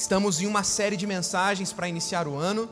Estamos 0.00 0.40
em 0.40 0.46
uma 0.46 0.64
série 0.64 0.96
de 0.96 1.06
mensagens 1.06 1.74
para 1.74 1.86
iniciar 1.86 2.26
o 2.26 2.34
ano. 2.34 2.70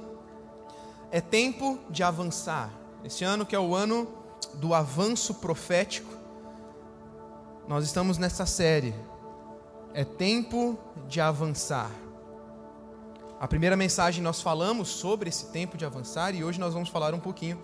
É 1.10 1.20
tempo 1.20 1.78
de 1.90 2.02
avançar. 2.02 2.72
Este 3.04 3.22
ano 3.22 3.44
que 3.44 3.54
é 3.54 3.60
o 3.60 3.74
ano 3.74 4.08
do 4.54 4.72
avanço 4.72 5.34
profético, 5.34 6.10
nós 7.68 7.84
estamos 7.84 8.16
nessa 8.16 8.46
série. 8.46 8.94
É 9.92 10.06
tempo 10.06 10.78
de 11.06 11.20
avançar. 11.20 11.90
A 13.38 13.46
primeira 13.46 13.76
mensagem 13.76 14.22
nós 14.22 14.40
falamos 14.40 14.88
sobre 14.88 15.28
esse 15.28 15.48
tempo 15.48 15.76
de 15.76 15.84
avançar 15.84 16.34
e 16.34 16.42
hoje 16.42 16.58
nós 16.58 16.72
vamos 16.72 16.88
falar 16.88 17.12
um 17.12 17.20
pouquinho 17.20 17.62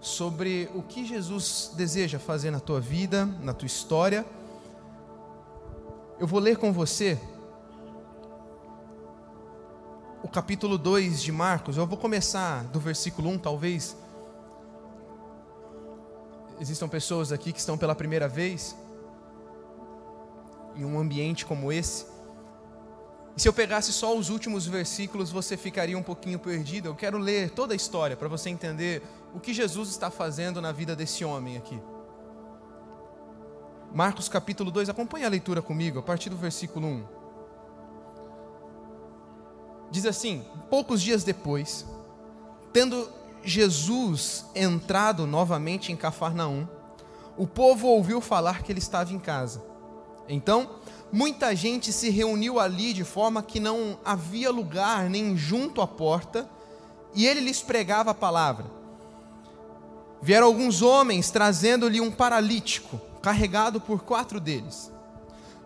sobre 0.00 0.68
o 0.74 0.82
que 0.82 1.06
Jesus 1.06 1.70
deseja 1.76 2.18
fazer 2.18 2.50
na 2.50 2.58
tua 2.58 2.80
vida, 2.80 3.26
na 3.40 3.54
tua 3.54 3.66
história. 3.66 4.26
Eu 6.18 6.26
vou 6.26 6.40
ler 6.40 6.56
com 6.56 6.72
você 6.72 7.16
o 10.24 10.28
capítulo 10.28 10.78
2 10.78 11.22
de 11.22 11.30
Marcos. 11.30 11.76
Eu 11.76 11.86
vou 11.86 11.98
começar 11.98 12.64
do 12.64 12.80
versículo 12.80 13.28
1, 13.28 13.38
talvez. 13.40 13.94
Existam 16.58 16.88
pessoas 16.88 17.30
aqui 17.30 17.52
que 17.52 17.58
estão 17.58 17.76
pela 17.76 17.94
primeira 17.94 18.26
vez 18.26 18.74
em 20.74 20.82
um 20.82 20.98
ambiente 20.98 21.44
como 21.44 21.70
esse. 21.70 22.06
E 23.36 23.42
se 23.42 23.46
eu 23.46 23.52
pegasse 23.52 23.92
só 23.92 24.16
os 24.16 24.30
últimos 24.30 24.66
versículos, 24.66 25.30
você 25.30 25.58
ficaria 25.58 25.98
um 25.98 26.02
pouquinho 26.02 26.38
perdido. 26.38 26.88
Eu 26.88 26.94
quero 26.94 27.18
ler 27.18 27.50
toda 27.50 27.74
a 27.74 27.76
história 27.76 28.16
para 28.16 28.26
você 28.26 28.48
entender 28.48 29.02
o 29.34 29.40
que 29.40 29.52
Jesus 29.52 29.90
está 29.90 30.10
fazendo 30.10 30.58
na 30.58 30.72
vida 30.72 30.96
desse 30.96 31.22
homem 31.22 31.58
aqui. 31.58 31.78
Marcos 33.92 34.26
capítulo 34.26 34.70
2, 34.70 34.88
acompanhe 34.88 35.26
a 35.26 35.28
leitura 35.28 35.60
comigo, 35.60 35.98
a 35.98 36.02
partir 36.02 36.30
do 36.30 36.36
versículo 36.36 36.86
1. 36.86 37.23
Diz 39.94 40.06
assim: 40.06 40.42
poucos 40.68 41.00
dias 41.00 41.22
depois, 41.22 41.86
tendo 42.72 43.08
Jesus 43.44 44.44
entrado 44.52 45.24
novamente 45.24 45.92
em 45.92 45.96
Cafarnaum, 45.96 46.66
o 47.36 47.46
povo 47.46 47.86
ouviu 47.86 48.20
falar 48.20 48.64
que 48.64 48.72
ele 48.72 48.80
estava 48.80 49.12
em 49.12 49.20
casa. 49.20 49.62
Então, 50.28 50.68
muita 51.12 51.54
gente 51.54 51.92
se 51.92 52.10
reuniu 52.10 52.58
ali 52.58 52.92
de 52.92 53.04
forma 53.04 53.40
que 53.40 53.60
não 53.60 53.96
havia 54.04 54.50
lugar 54.50 55.08
nem 55.08 55.36
junto 55.36 55.80
à 55.80 55.86
porta, 55.86 56.50
e 57.14 57.24
ele 57.24 57.38
lhes 57.38 57.62
pregava 57.62 58.10
a 58.10 58.14
palavra. 58.14 58.66
Vieram 60.20 60.48
alguns 60.48 60.82
homens 60.82 61.30
trazendo-lhe 61.30 62.00
um 62.00 62.10
paralítico, 62.10 63.00
carregado 63.22 63.80
por 63.80 64.02
quatro 64.02 64.40
deles. 64.40 64.90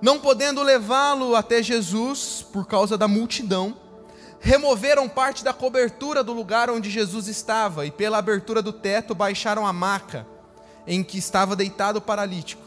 Não 0.03 0.21
podendo 0.21 0.63
levá-lo 0.63 1.35
até 1.35 1.63
Jesus 1.63 2.45
por 2.53 2.67
causa 2.67 2.99
da 2.99 3.09
multidão, 3.09 3.88
removeram 4.41 5.09
parte 5.09 5.43
da 5.43 5.53
cobertura 5.53 6.23
do 6.23 6.33
lugar 6.33 6.71
onde 6.71 6.91
Jesus 6.91 7.27
estava 7.29 7.87
e, 7.87 7.91
pela 7.91 8.19
abertura 8.19 8.63
do 8.63 8.73
teto, 8.73 9.15
baixaram 9.15 9.67
a 9.67 9.73
maca 9.73 10.27
em 10.87 11.03
que 11.05 11.19
estava 11.19 11.55
deitado 11.55 11.97
o 11.99 12.03
paralítico. 12.03 12.63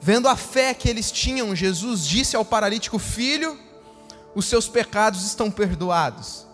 Vendo 0.00 0.28
a 0.28 0.36
fé 0.36 0.72
que 0.72 0.88
eles 0.88 1.10
tinham, 1.10 1.54
Jesus 1.54 2.06
disse 2.06 2.36
ao 2.36 2.44
paralítico: 2.44 2.98
Filho, 2.98 3.58
os 4.34 4.46
seus 4.46 4.68
pecados 4.68 5.24
estão 5.26 5.50
perdoados. 5.50 6.46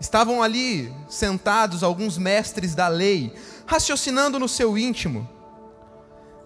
Estavam 0.00 0.42
ali 0.42 0.92
sentados 1.08 1.82
alguns 1.82 2.18
mestres 2.18 2.74
da 2.74 2.88
lei, 2.88 3.32
raciocinando 3.66 4.38
no 4.38 4.48
seu 4.48 4.78
íntimo. 4.78 5.28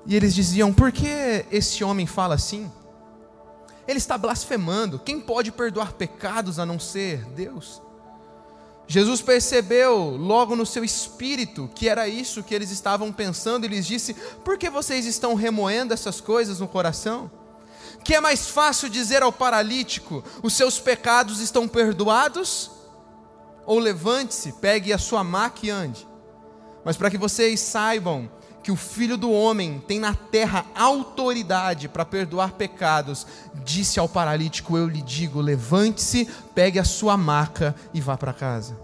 E 0.07 0.17
eles 0.17 0.35
diziam: 0.35 0.73
Por 0.73 0.91
que 0.91 1.45
esse 1.51 1.85
homem 1.85 2.07
fala 2.07 2.35
assim? 2.35 2.71
Ele 3.89 3.99
está 3.99 4.19
blasfemando. 4.19 4.99
Quem 4.99 5.19
pode 5.19 5.51
perdoar 5.51 5.95
pecados 5.95 6.59
a 6.59 6.67
não 6.67 6.79
ser 6.79 7.25
Deus? 7.31 7.81
Jesus 8.87 9.23
percebeu 9.23 10.17
logo 10.17 10.55
no 10.55 10.67
seu 10.67 10.85
espírito 10.85 11.71
que 11.75 11.89
era 11.89 12.07
isso 12.07 12.43
que 12.43 12.55
eles 12.55 12.71
estavam 12.71 13.11
pensando 13.11 13.65
e 13.65 13.69
lhes 13.69 13.87
disse: 13.87 14.15
Por 14.45 14.59
que 14.59 14.69
vocês 14.69 15.07
estão 15.07 15.35
remoendo 15.35 15.95
essas 15.95 16.21
coisas 16.21 16.61
no 16.61 16.69
coração? 16.69 17.31
Que 18.05 18.15
é 18.15 18.21
mais 18.21 18.49
fácil 18.49 18.91
dizer 18.91 19.23
ao 19.23 19.33
paralítico: 19.33 20.23
Os 20.43 20.53
seus 20.53 20.79
pecados 20.79 21.41
estão 21.41 21.67
perdoados? 21.67 22.71
Ou 23.65 23.79
levante-se, 23.79 24.53
pegue 24.53 24.93
a 24.93 24.99
sua 24.99 25.25
maca 25.25 25.67
e 25.67 25.71
ande. 25.71 26.07
Mas 26.85 26.97
para 26.97 27.11
que 27.11 27.19
vocês 27.19 27.61
saibam 27.61 28.31
que 28.69 28.73
o 28.73 28.77
Filho 28.77 29.17
do 29.17 29.33
Homem 29.33 29.83
tem 29.89 29.99
na 29.99 30.13
terra 30.13 30.67
autoridade 30.75 31.89
para 31.89 32.05
perdoar 32.05 32.53
pecados, 32.53 33.27
disse 33.65 33.99
ao 33.99 34.07
paralítico: 34.07 34.77
Eu 34.77 34.87
lhe 34.87 35.01
digo, 35.01 35.41
levante-se, 35.41 36.27
pegue 36.55 36.79
a 36.79 36.85
sua 36.85 37.17
maca 37.17 37.75
e 37.95 38.01
vá 38.03 38.15
para 38.15 38.35
casa. 38.35 38.79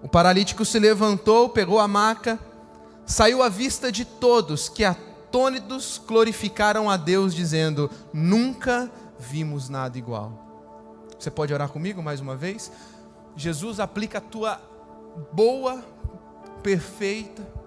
O 0.00 0.08
paralítico 0.08 0.64
se 0.64 0.78
levantou, 0.78 1.48
pegou 1.48 1.80
a 1.80 1.88
maca, 1.88 2.38
saiu 3.04 3.42
à 3.42 3.48
vista 3.48 3.90
de 3.90 4.04
todos, 4.04 4.68
que 4.68 4.84
atônitos 4.84 6.00
glorificaram 6.06 6.88
a 6.88 6.96
Deus, 6.96 7.34
dizendo: 7.34 7.90
Nunca 8.12 8.88
vimos 9.18 9.68
nada 9.68 9.98
igual. 9.98 11.10
Você 11.18 11.28
pode 11.28 11.52
orar 11.52 11.70
comigo 11.70 12.00
mais 12.00 12.20
uma 12.20 12.36
vez? 12.36 12.70
Jesus, 13.34 13.80
aplica 13.80 14.18
a 14.18 14.20
tua 14.20 14.60
boa, 15.32 15.84
perfeita, 16.62 17.63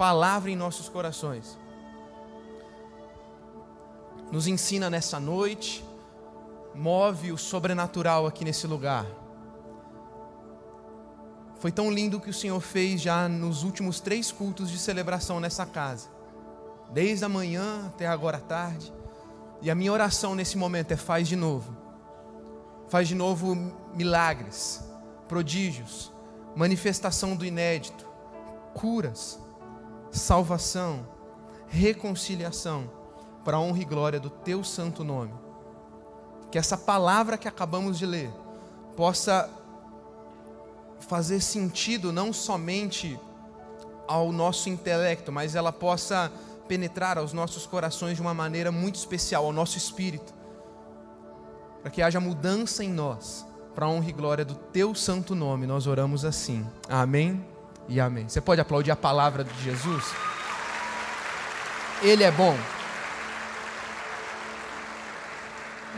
palavra 0.00 0.50
em 0.50 0.56
nossos 0.56 0.88
corações. 0.88 1.58
Nos 4.32 4.46
ensina 4.46 4.88
nessa 4.88 5.20
noite, 5.20 5.84
move 6.74 7.32
o 7.32 7.36
sobrenatural 7.36 8.26
aqui 8.26 8.42
nesse 8.42 8.66
lugar. 8.66 9.04
Foi 11.58 11.70
tão 11.70 11.90
lindo 11.90 12.16
o 12.16 12.20
que 12.20 12.30
o 12.30 12.32
Senhor 12.32 12.58
fez 12.62 13.02
já 13.02 13.28
nos 13.28 13.62
últimos 13.62 14.00
três 14.00 14.32
cultos 14.32 14.70
de 14.70 14.78
celebração 14.78 15.38
nessa 15.38 15.66
casa, 15.66 16.08
desde 16.90 17.26
a 17.26 17.28
manhã 17.28 17.84
até 17.88 18.06
agora 18.06 18.38
à 18.38 18.40
tarde. 18.40 18.90
E 19.60 19.70
a 19.70 19.74
minha 19.74 19.92
oração 19.92 20.34
nesse 20.34 20.56
momento 20.56 20.92
é: 20.92 20.96
faz 20.96 21.28
de 21.28 21.36
novo, 21.36 21.76
faz 22.88 23.06
de 23.06 23.14
novo 23.14 23.54
milagres, 23.92 24.82
prodígios, 25.28 26.10
manifestação 26.56 27.36
do 27.36 27.44
inédito, 27.44 28.08
curas 28.72 29.38
salvação, 30.10 31.06
reconciliação, 31.68 32.90
para 33.44 33.56
a 33.56 33.60
honra 33.60 33.80
e 33.80 33.84
glória 33.84 34.20
do 34.20 34.30
teu 34.30 34.62
santo 34.62 35.02
nome. 35.04 35.32
Que 36.50 36.58
essa 36.58 36.76
palavra 36.76 37.38
que 37.38 37.48
acabamos 37.48 37.98
de 37.98 38.06
ler 38.06 38.30
possa 38.96 39.48
fazer 41.00 41.40
sentido 41.40 42.12
não 42.12 42.32
somente 42.32 43.18
ao 44.06 44.32
nosso 44.32 44.68
intelecto, 44.68 45.30
mas 45.32 45.54
ela 45.54 45.72
possa 45.72 46.30
penetrar 46.68 47.16
aos 47.16 47.32
nossos 47.32 47.66
corações 47.66 48.16
de 48.16 48.20
uma 48.20 48.34
maneira 48.34 48.70
muito 48.70 48.96
especial, 48.96 49.46
ao 49.46 49.52
nosso 49.52 49.78
espírito, 49.78 50.34
para 51.80 51.90
que 51.90 52.02
haja 52.02 52.20
mudança 52.20 52.84
em 52.84 52.90
nós, 52.90 53.46
para 53.74 53.86
a 53.86 53.88
honra 53.88 54.10
e 54.10 54.12
glória 54.12 54.44
do 54.44 54.54
teu 54.54 54.94
santo 54.94 55.34
nome, 55.34 55.66
nós 55.66 55.86
oramos 55.86 56.24
assim. 56.24 56.66
Amém 56.88 57.49
e 57.90 57.98
amém. 57.98 58.28
Você 58.28 58.40
pode 58.40 58.60
aplaudir 58.60 58.92
a 58.92 58.96
palavra 58.96 59.42
de 59.42 59.64
Jesus? 59.64 60.04
Ele 62.00 62.22
é 62.22 62.30
bom. 62.30 62.56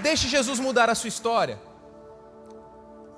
Deixe 0.00 0.26
Jesus 0.26 0.58
mudar 0.58 0.88
a 0.88 0.94
sua 0.94 1.08
história. 1.08 1.60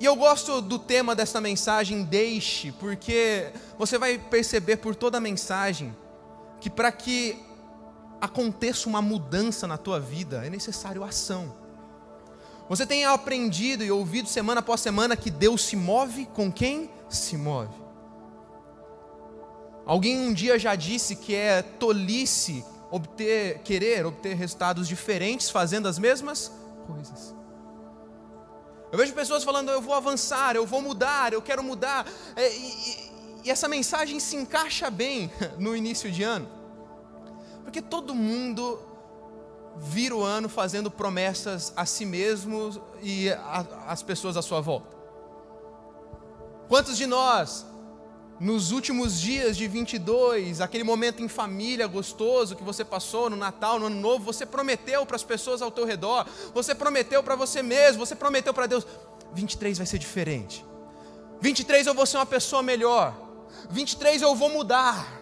E 0.01 0.05
eu 0.05 0.17
gosto 0.17 0.61
do 0.61 0.77
tema 0.77 1.15
desta 1.15 1.41
mensagem, 1.41 2.03
deixe, 2.03 2.73
porque 2.73 3.53
você 3.79 3.97
vai 3.97 4.19
perceber 4.19 4.79
por 4.79 4.97
toda 4.97 5.19
a 5.19 5.21
mensagem 5.21 5.97
que 6.61 6.69
para 6.69 6.91
que 6.91 7.41
aconteça 8.21 8.89
uma 8.89 9.01
mudança 9.01 9.69
na 9.69 9.79
tua 9.79 10.01
vida 10.01 10.45
é 10.45 10.51
necessário 10.51 11.05
ação. 11.05 11.55
Você 12.69 12.85
tem 12.85 13.05
aprendido 13.05 13.85
e 13.85 13.91
ouvido 13.93 14.29
semana 14.29 14.59
após 14.59 14.81
semana 14.81 15.17
que 15.17 15.31
Deus 15.31 15.63
se 15.63 15.77
move 15.77 16.27
com 16.27 16.51
quem 16.51 16.91
se 17.09 17.37
move. 17.37 17.84
Alguém 19.87 20.19
um 20.19 20.33
dia 20.33 20.59
já 20.59 20.75
disse 20.75 21.17
que 21.17 21.35
é 21.35 21.63
tolice 21.63 22.65
obter, 22.91 23.59
querer 23.61 24.07
obter 24.07 24.35
resultados 24.35 24.89
diferentes 24.89 25.51
fazendo 25.51 25.89
as 25.89 25.99
mesmas 25.99 26.51
coisas. 26.87 27.35
Eu 28.91 28.99
vejo 28.99 29.13
pessoas 29.13 29.43
falando, 29.43 29.71
eu 29.71 29.83
vou 29.83 29.95
avançar, 29.95 30.55
eu 30.55 30.65
vou 30.65 30.81
mudar, 30.81 31.33
eu 31.33 31.43
quero 31.43 31.63
mudar. 31.63 32.07
É, 32.37 32.57
e, 32.57 32.69
e, 32.69 33.13
e 33.45 33.51
essa 33.51 33.69
mensagem 33.69 34.21
se 34.21 34.37
encaixa 34.37 34.89
bem 34.91 35.31
no 35.59 35.77
início 35.77 36.11
de 36.11 36.23
ano. 36.23 36.49
Porque 37.65 37.83
todo 37.83 38.15
mundo 38.15 38.79
vira 39.77 40.15
o 40.15 40.23
ano 40.23 40.49
fazendo 40.49 40.91
promessas 40.91 41.73
a 41.77 41.85
si 41.85 42.07
mesmo 42.07 42.81
e 43.03 43.29
às 43.87 44.03
pessoas 44.03 44.37
à 44.37 44.43
sua 44.43 44.61
volta. 44.61 44.97
Quantos 46.69 46.97
de 46.97 47.07
nós 47.07 47.67
nos 48.41 48.73
últimos 48.73 49.21
dias 49.21 49.57
de 49.57 49.69
22, 49.69 50.61
aquele 50.61 50.83
momento 50.83 51.23
em 51.23 51.29
família 51.29 51.87
gostoso 51.87 52.57
que 52.57 52.65
você 52.65 52.85
passou 52.85 53.31
no 53.31 53.37
Natal, 53.37 53.79
no 53.79 53.87
Ano 53.87 54.01
Novo, 54.01 54.25
você 54.25 54.45
prometeu 54.45 55.07
para 55.07 55.17
as 55.17 55.23
pessoas 55.23 55.63
ao 55.63 55.71
teu 55.71 55.85
redor, 55.85 56.27
você 56.53 56.75
prometeu 56.75 57.23
para 57.23 57.37
você 57.37 57.63
mesmo, 57.63 58.05
você 58.05 58.15
prometeu 58.15 58.53
para 58.53 58.67
Deus: 58.67 58.87
23 59.33 59.79
vai 59.79 59.87
ser 59.87 59.99
diferente. 59.99 60.65
23 61.41 61.87
eu 61.87 61.95
vou 61.95 62.07
ser 62.07 62.17
uma 62.17 62.27
pessoa 62.27 62.63
melhor. 62.63 63.15
23 63.71 64.23
eu 64.23 64.35
vou 64.35 64.49
mudar. 64.49 65.21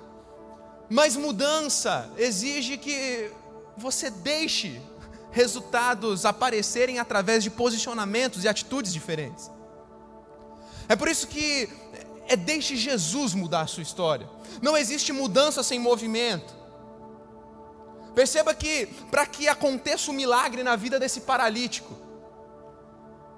Mas 0.89 1.17
mudança 1.17 2.11
exige 2.17 2.77
que 2.77 3.31
você 3.77 4.11
deixe 4.11 4.81
resultados 5.31 6.27
aparecerem 6.27 6.99
através 6.99 7.43
de 7.43 7.51
posicionamentos 7.51 8.45
e 8.45 8.49
atitudes 8.49 8.93
diferentes. 8.93 9.51
É 10.89 10.95
por 10.95 11.09
isso 11.09 11.27
que 11.27 11.69
é 12.29 12.37
deixe 12.37 12.77
Jesus 12.77 13.35
mudar 13.35 13.63
a 13.63 13.67
sua 13.67 13.83
história. 13.83 14.29
Não 14.61 14.77
existe 14.77 15.13
mudança 15.13 15.63
sem 15.63 15.79
movimento. 15.79 16.55
Perceba 18.15 18.55
que 18.55 18.87
para 19.11 19.27
que 19.27 19.49
aconteça 19.49 20.11
o 20.11 20.15
um 20.15 20.17
milagre 20.17 20.63
na 20.63 20.77
vida 20.77 20.99
desse 20.99 21.23
paralítico, 21.23 21.97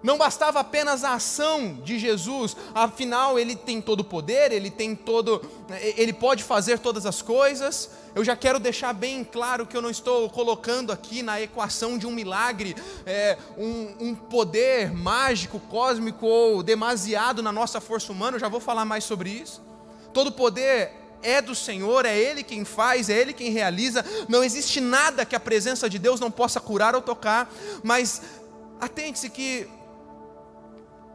não 0.05 0.19
bastava 0.19 0.61
apenas 0.61 1.03
a 1.03 1.15
ação 1.15 1.79
de 1.83 1.99
Jesus, 1.99 2.55
afinal 2.75 3.39
ele 3.39 3.57
tem 3.57 3.81
todo 3.81 4.01
o 4.01 4.05
poder, 4.05 4.53
ele 4.53 4.71
tem 4.71 4.95
todo, 4.95 5.41
ele 5.97 6.13
pode 6.13 6.45
fazer 6.45 6.79
todas 6.79 7.07
as 7.07 7.23
coisas. 7.23 7.89
Eu 8.15 8.23
já 8.23 8.37
quero 8.37 8.61
deixar 8.61 8.93
bem 8.93 9.25
claro 9.25 9.67
que 9.67 9.75
eu 9.75 9.81
não 9.81 9.89
estou 9.89 10.29
colocando 10.29 10.93
aqui 10.93 11.23
na 11.23 11.41
equação 11.41 11.97
de 11.97 12.07
um 12.07 12.11
milagre 12.11 12.77
é, 13.07 13.39
um, 13.57 13.95
um 13.99 14.15
poder 14.15 14.93
mágico, 14.93 15.59
cósmico 15.59 16.27
ou 16.27 16.63
demasiado 16.63 17.43
na 17.43 17.51
nossa 17.51 17.81
força 17.81 18.13
humana. 18.13 18.37
Eu 18.37 18.41
já 18.41 18.49
vou 18.49 18.61
falar 18.61 18.85
mais 18.85 19.05
sobre 19.05 19.31
isso. 19.31 19.63
Todo 20.13 20.31
poder 20.31 20.93
é 21.23 21.41
do 21.41 21.55
Senhor, 21.55 22.05
é 22.05 22.15
Ele 22.15 22.43
quem 22.43 22.63
faz, 22.63 23.09
é 23.09 23.19
Ele 23.19 23.33
quem 23.33 23.51
realiza. 23.51 24.05
Não 24.29 24.45
existe 24.45 24.83
nada 24.83 25.25
que 25.25 25.35
a 25.35 25.41
presença 25.41 25.89
de 25.89 25.99
Deus 25.99 26.21
não 26.21 26.31
possa 26.31 26.61
curar 26.61 26.95
ou 26.95 27.01
tocar, 27.01 27.51
mas 27.83 28.21
atente-se 28.79 29.31
que 29.31 29.67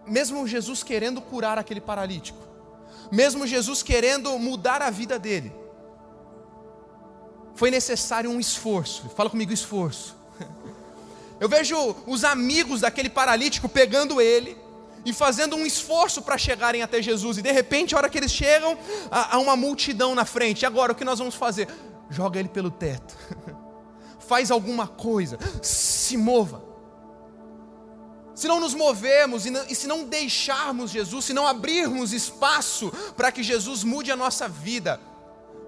mesmo 0.09 0.47
Jesus 0.47 0.83
querendo 0.83 1.21
curar 1.21 1.57
aquele 1.57 1.81
paralítico, 1.81 2.39
mesmo 3.11 3.47
Jesus 3.47 3.81
querendo 3.81 4.37
mudar 4.37 4.81
a 4.81 4.89
vida 4.89 5.17
dele, 5.17 5.53
foi 7.55 7.71
necessário 7.71 8.29
um 8.29 8.39
esforço. 8.39 9.09
Fala 9.15 9.29
comigo, 9.29 9.51
esforço. 9.51 10.15
Eu 11.39 11.49
vejo 11.49 11.95
os 12.05 12.23
amigos 12.23 12.81
daquele 12.81 13.09
paralítico 13.09 13.67
pegando 13.67 14.21
ele 14.21 14.57
e 15.05 15.13
fazendo 15.13 15.55
um 15.55 15.65
esforço 15.65 16.21
para 16.21 16.37
chegarem 16.37 16.81
até 16.81 17.01
Jesus, 17.01 17.37
e 17.37 17.41
de 17.41 17.51
repente, 17.51 17.95
a 17.95 17.97
hora 17.97 18.09
que 18.09 18.17
eles 18.17 18.31
chegam, 18.31 18.77
há 19.09 19.39
uma 19.39 19.55
multidão 19.55 20.13
na 20.13 20.25
frente. 20.25 20.63
E 20.63 20.65
agora, 20.65 20.91
o 20.91 20.95
que 20.95 21.05
nós 21.05 21.19
vamos 21.19 21.35
fazer? 21.35 21.69
Joga 22.09 22.39
ele 22.39 22.49
pelo 22.49 22.69
teto, 22.69 23.15
faz 24.19 24.51
alguma 24.51 24.87
coisa, 24.87 25.39
se 25.61 26.17
mova 26.17 26.68
se 28.39 28.47
não 28.47 28.61
nos 28.61 28.73
movermos 28.73 29.45
e, 29.45 29.49
não, 29.49 29.65
e 29.67 29.75
se 29.75 29.85
não 29.85 30.05
deixarmos 30.05 30.91
Jesus, 30.91 31.25
se 31.25 31.33
não 31.33 31.45
abrirmos 31.45 32.13
espaço 32.13 32.89
para 33.17 33.33
que 33.33 33.43
Jesus 33.43 33.83
mude 33.83 34.13
a 34.13 34.15
nossa 34.15 34.47
vida, 34.47 34.97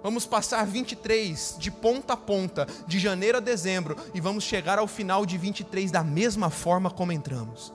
vamos 0.01 0.25
passar 0.25 0.65
23 0.65 1.57
de 1.59 1.69
ponta 1.69 2.13
a 2.13 2.17
ponta, 2.17 2.65
de 2.87 2.97
janeiro 2.97 3.39
a 3.39 3.41
dezembro, 3.41 3.97
e 4.13 4.21
vamos 4.21 4.45
chegar 4.45 4.79
ao 4.79 4.87
final 4.87 5.25
de 5.25 5.37
23 5.37 5.91
da 5.91 6.01
mesma 6.01 6.49
forma 6.49 6.89
como 6.89 7.11
entramos. 7.11 7.73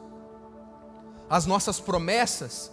As 1.29 1.45
nossas 1.45 1.79
promessas, 1.79 2.73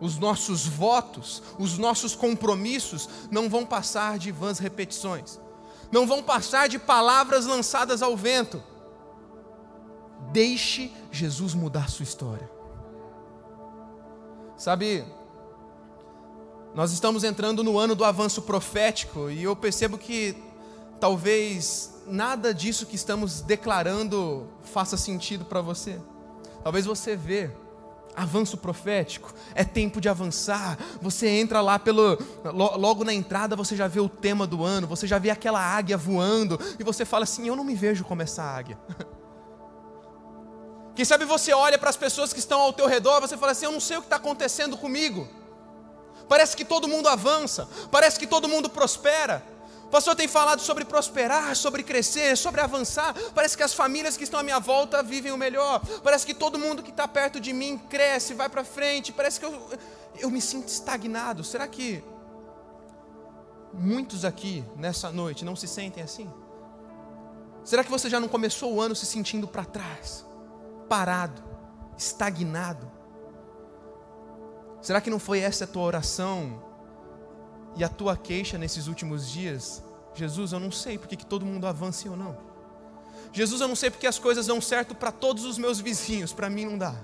os 0.00 0.16
nossos 0.16 0.66
votos, 0.66 1.42
os 1.58 1.76
nossos 1.76 2.14
compromissos 2.16 3.10
não 3.30 3.46
vão 3.46 3.66
passar 3.66 4.18
de 4.18 4.32
vãs 4.32 4.58
repetições, 4.58 5.38
não 5.92 6.06
vão 6.06 6.22
passar 6.22 6.66
de 6.66 6.78
palavras 6.78 7.44
lançadas 7.44 8.00
ao 8.00 8.16
vento 8.16 8.69
Deixe 10.32 10.92
Jesus 11.10 11.54
mudar 11.54 11.88
sua 11.90 12.04
história. 12.04 12.50
Sabe, 14.56 15.04
nós 16.74 16.92
estamos 16.92 17.24
entrando 17.24 17.64
no 17.64 17.78
ano 17.78 17.94
do 17.94 18.04
avanço 18.04 18.42
profético 18.42 19.30
e 19.30 19.42
eu 19.42 19.56
percebo 19.56 19.98
que 19.98 20.36
talvez 21.00 21.94
nada 22.06 22.54
disso 22.54 22.86
que 22.86 22.94
estamos 22.94 23.40
declarando 23.40 24.46
faça 24.62 24.96
sentido 24.96 25.44
para 25.44 25.60
você. 25.60 25.98
Talvez 26.62 26.84
você 26.84 27.16
vê 27.16 27.50
avanço 28.14 28.56
profético, 28.56 29.32
é 29.54 29.64
tempo 29.64 30.00
de 30.00 30.08
avançar. 30.08 30.78
Você 31.00 31.26
entra 31.26 31.60
lá 31.60 31.78
pelo 31.78 32.18
logo 32.44 33.02
na 33.02 33.14
entrada, 33.14 33.56
você 33.56 33.74
já 33.74 33.88
vê 33.88 33.98
o 33.98 34.08
tema 34.08 34.46
do 34.46 34.64
ano, 34.64 34.86
você 34.86 35.06
já 35.06 35.18
vê 35.18 35.30
aquela 35.30 35.60
águia 35.60 35.96
voando 35.96 36.60
e 36.78 36.84
você 36.84 37.04
fala 37.04 37.24
assim: 37.24 37.48
"Eu 37.48 37.56
não 37.56 37.64
me 37.64 37.74
vejo 37.74 38.04
como 38.04 38.22
essa 38.22 38.42
águia". 38.42 38.78
Quem 41.00 41.04
sabe 41.06 41.24
você 41.24 41.54
olha 41.54 41.78
para 41.78 41.88
as 41.88 41.96
pessoas 41.96 42.30
que 42.30 42.40
estão 42.40 42.60
ao 42.60 42.74
teu 42.74 42.86
redor, 42.86 43.22
você 43.22 43.34
fala 43.34 43.52
assim: 43.52 43.64
eu 43.64 43.72
não 43.72 43.80
sei 43.80 43.96
o 43.96 44.02
que 44.02 44.06
está 44.06 44.16
acontecendo 44.16 44.76
comigo. 44.76 45.26
Parece 46.28 46.54
que 46.54 46.62
todo 46.62 46.86
mundo 46.86 47.08
avança, 47.08 47.66
parece 47.90 48.18
que 48.20 48.26
todo 48.26 48.46
mundo 48.46 48.68
prospera. 48.68 49.42
O 49.84 49.88
pastor 49.88 50.14
tem 50.14 50.28
falado 50.28 50.60
sobre 50.60 50.84
prosperar, 50.84 51.56
sobre 51.56 51.82
crescer, 51.82 52.36
sobre 52.36 52.60
avançar. 52.60 53.14
Parece 53.34 53.56
que 53.56 53.62
as 53.62 53.72
famílias 53.72 54.14
que 54.14 54.24
estão 54.24 54.40
à 54.40 54.42
minha 54.42 54.60
volta 54.60 55.02
vivem 55.02 55.32
o 55.32 55.38
melhor. 55.38 55.80
Parece 56.04 56.26
que 56.26 56.34
todo 56.34 56.58
mundo 56.58 56.82
que 56.82 56.90
está 56.90 57.08
perto 57.08 57.40
de 57.40 57.54
mim 57.54 57.78
cresce, 57.88 58.34
vai 58.34 58.50
para 58.50 58.62
frente. 58.62 59.10
Parece 59.10 59.40
que 59.40 59.46
eu, 59.46 59.70
eu 60.18 60.28
me 60.28 60.42
sinto 60.42 60.68
estagnado. 60.68 61.42
Será 61.42 61.66
que 61.66 62.04
muitos 63.72 64.22
aqui 64.22 64.62
nessa 64.76 65.10
noite 65.10 65.46
não 65.46 65.56
se 65.56 65.66
sentem 65.66 66.02
assim? 66.02 66.30
Será 67.64 67.82
que 67.82 67.90
você 67.90 68.10
já 68.10 68.20
não 68.20 68.28
começou 68.28 68.74
o 68.74 68.82
ano 68.82 68.94
se 68.94 69.06
sentindo 69.06 69.48
para 69.48 69.64
trás? 69.64 70.28
Parado, 70.90 71.40
estagnado? 71.96 72.90
Será 74.82 75.00
que 75.00 75.08
não 75.08 75.20
foi 75.20 75.38
essa 75.38 75.62
a 75.62 75.66
tua 75.68 75.84
oração 75.84 76.60
e 77.76 77.84
a 77.84 77.88
tua 77.88 78.16
queixa 78.16 78.58
nesses 78.58 78.88
últimos 78.88 79.30
dias? 79.30 79.84
Jesus, 80.14 80.50
eu 80.50 80.58
não 80.58 80.72
sei 80.72 80.98
porque 80.98 81.14
que 81.14 81.24
todo 81.24 81.46
mundo 81.46 81.68
avança 81.68 82.10
ou 82.10 82.16
não. 82.16 82.36
Jesus, 83.32 83.60
eu 83.60 83.68
não 83.68 83.76
sei 83.76 83.88
porque 83.88 84.08
as 84.08 84.18
coisas 84.18 84.48
dão 84.48 84.60
certo 84.60 84.92
para 84.92 85.12
todos 85.12 85.44
os 85.44 85.56
meus 85.58 85.78
vizinhos, 85.78 86.32
para 86.32 86.50
mim 86.50 86.64
não 86.64 86.76
dá. 86.76 86.96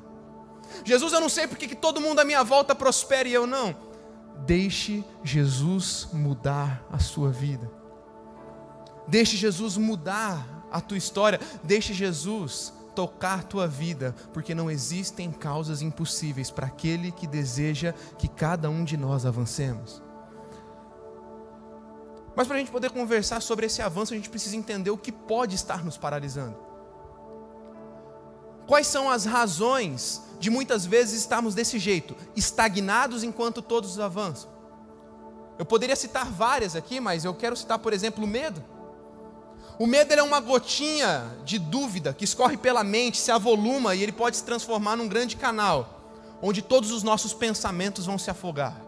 Jesus, 0.84 1.12
eu 1.12 1.20
não 1.20 1.28
sei 1.28 1.46
porque 1.46 1.68
que 1.68 1.76
todo 1.76 2.00
mundo 2.00 2.18
à 2.18 2.24
minha 2.24 2.42
volta 2.42 2.74
prospera 2.74 3.28
e 3.28 3.34
eu 3.34 3.46
não. 3.46 3.76
Deixe 4.44 5.04
Jesus 5.22 6.08
mudar 6.12 6.84
a 6.90 6.98
sua 6.98 7.30
vida. 7.30 7.70
Deixe 9.06 9.36
Jesus 9.36 9.76
mudar 9.76 10.44
a 10.72 10.80
tua 10.80 10.98
história. 10.98 11.38
Deixe 11.62 11.94
Jesus 11.94 12.72
tocar 12.96 13.44
tua 13.44 13.69
vida, 13.69 14.14
porque 14.32 14.54
não 14.54 14.70
existem 14.70 15.31
causas 15.31 15.82
impossíveis 15.82 16.50
para 16.50 16.67
aquele 16.67 17.12
que 17.12 17.26
deseja 17.26 17.93
que 18.19 18.26
cada 18.26 18.70
um 18.70 18.82
de 18.82 18.96
nós 18.96 19.26
avancemos. 19.26 20.03
Mas 22.34 22.46
para 22.46 22.56
a 22.56 22.58
gente 22.58 22.70
poder 22.70 22.91
conversar 22.91 23.41
sobre 23.41 23.67
esse 23.67 23.82
avanço, 23.82 24.15
a 24.15 24.17
gente 24.17 24.31
precisa 24.31 24.56
entender 24.56 24.91
o 24.91 24.96
que 24.96 25.12
pode 25.12 25.55
estar 25.55 25.84
nos 25.84 25.98
paralisando. 25.98 26.56
Quais 28.67 28.86
são 28.86 29.10
as 29.10 29.26
razões 29.26 30.22
de 30.41 30.50
muitas 30.50 30.84
vezes 30.86 31.20
estarmos 31.20 31.55
desse 31.55 31.79
jeito, 31.79 32.17
estagnados 32.34 33.22
enquanto 33.22 33.60
todos 33.60 34.00
avançam? 34.00 34.50
Eu 35.58 35.65
poderia 35.65 35.96
citar 35.96 36.31
várias 36.31 36.74
aqui, 36.74 36.98
mas 36.98 37.24
eu 37.24 37.34
quero 37.34 37.56
citar, 37.56 37.79
por 37.79 37.93
exemplo, 37.93 38.24
o 38.24 38.26
medo. 38.26 38.62
O 39.78 39.86
medo 39.86 40.14
é 40.14 40.22
uma 40.22 40.40
gotinha 40.40 41.36
de 41.44 41.58
dúvida 41.58 42.14
que 42.14 42.24
escorre 42.24 42.56
pela 42.56 42.82
mente, 42.82 43.18
se 43.18 43.30
avoluma 43.30 43.94
e 43.94 44.02
ele 44.02 44.12
pode 44.12 44.36
se 44.36 44.44
transformar 44.44 44.96
num 44.96 45.08
grande 45.08 45.36
canal, 45.36 46.00
onde 46.40 46.62
todos 46.62 46.90
os 46.90 47.02
nossos 47.02 47.34
pensamentos 47.34 48.06
vão 48.06 48.18
se 48.18 48.30
afogar. 48.30 48.80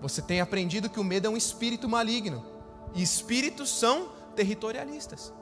Você 0.00 0.20
tem 0.20 0.40
aprendido 0.40 0.90
que 0.90 0.98
o 0.98 1.04
medo 1.04 1.26
é 1.26 1.30
um 1.30 1.36
espírito 1.36 1.88
maligno, 1.88 2.44
e 2.94 3.02
espíritos 3.02 3.70
são 3.70 4.08
territorialistas. 4.34 5.32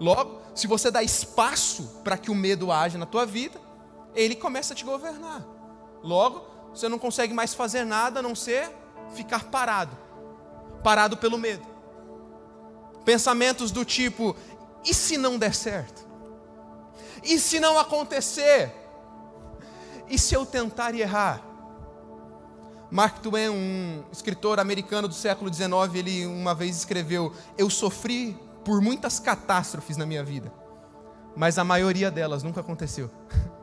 Logo, 0.00 0.40
se 0.54 0.66
você 0.66 0.90
dá 0.90 1.02
espaço 1.02 2.00
para 2.02 2.18
que 2.18 2.30
o 2.30 2.34
medo 2.34 2.72
age 2.72 2.98
na 2.98 3.06
tua 3.06 3.24
vida, 3.24 3.60
ele 4.14 4.34
começa 4.34 4.72
a 4.72 4.76
te 4.76 4.84
governar. 4.84 5.46
Logo, 6.02 6.46
você 6.74 6.88
não 6.88 6.98
consegue 6.98 7.32
mais 7.32 7.54
fazer 7.54 7.84
nada 7.84 8.20
a 8.20 8.22
não 8.22 8.34
ser 8.34 8.70
ficar 9.14 9.44
parado 9.44 10.06
parado 10.86 11.16
pelo 11.16 11.36
medo. 11.36 11.66
Pensamentos 13.06 13.70
do 13.70 13.84
tipo: 13.84 14.36
e 14.84 14.92
se 14.92 15.16
não 15.16 15.38
der 15.38 15.54
certo? 15.54 16.04
E 17.22 17.38
se 17.38 17.60
não 17.60 17.78
acontecer? 17.78 18.72
E 20.08 20.18
se 20.18 20.34
eu 20.34 20.44
tentar 20.44 20.94
e 20.94 21.00
errar? 21.00 21.42
Mark 22.90 23.18
Twain, 23.20 23.48
um 23.48 24.04
escritor 24.12 24.60
americano 24.60 25.06
do 25.08 25.14
século 25.14 25.52
XIX, 25.52 25.70
ele 25.94 26.26
uma 26.26 26.52
vez 26.52 26.76
escreveu: 26.76 27.32
Eu 27.56 27.70
sofri 27.70 28.36
por 28.64 28.80
muitas 28.80 29.20
catástrofes 29.20 29.96
na 29.96 30.04
minha 30.04 30.24
vida, 30.24 30.52
mas 31.36 31.58
a 31.58 31.64
maioria 31.64 32.10
delas 32.10 32.42
nunca 32.42 32.60
aconteceu. 32.60 33.08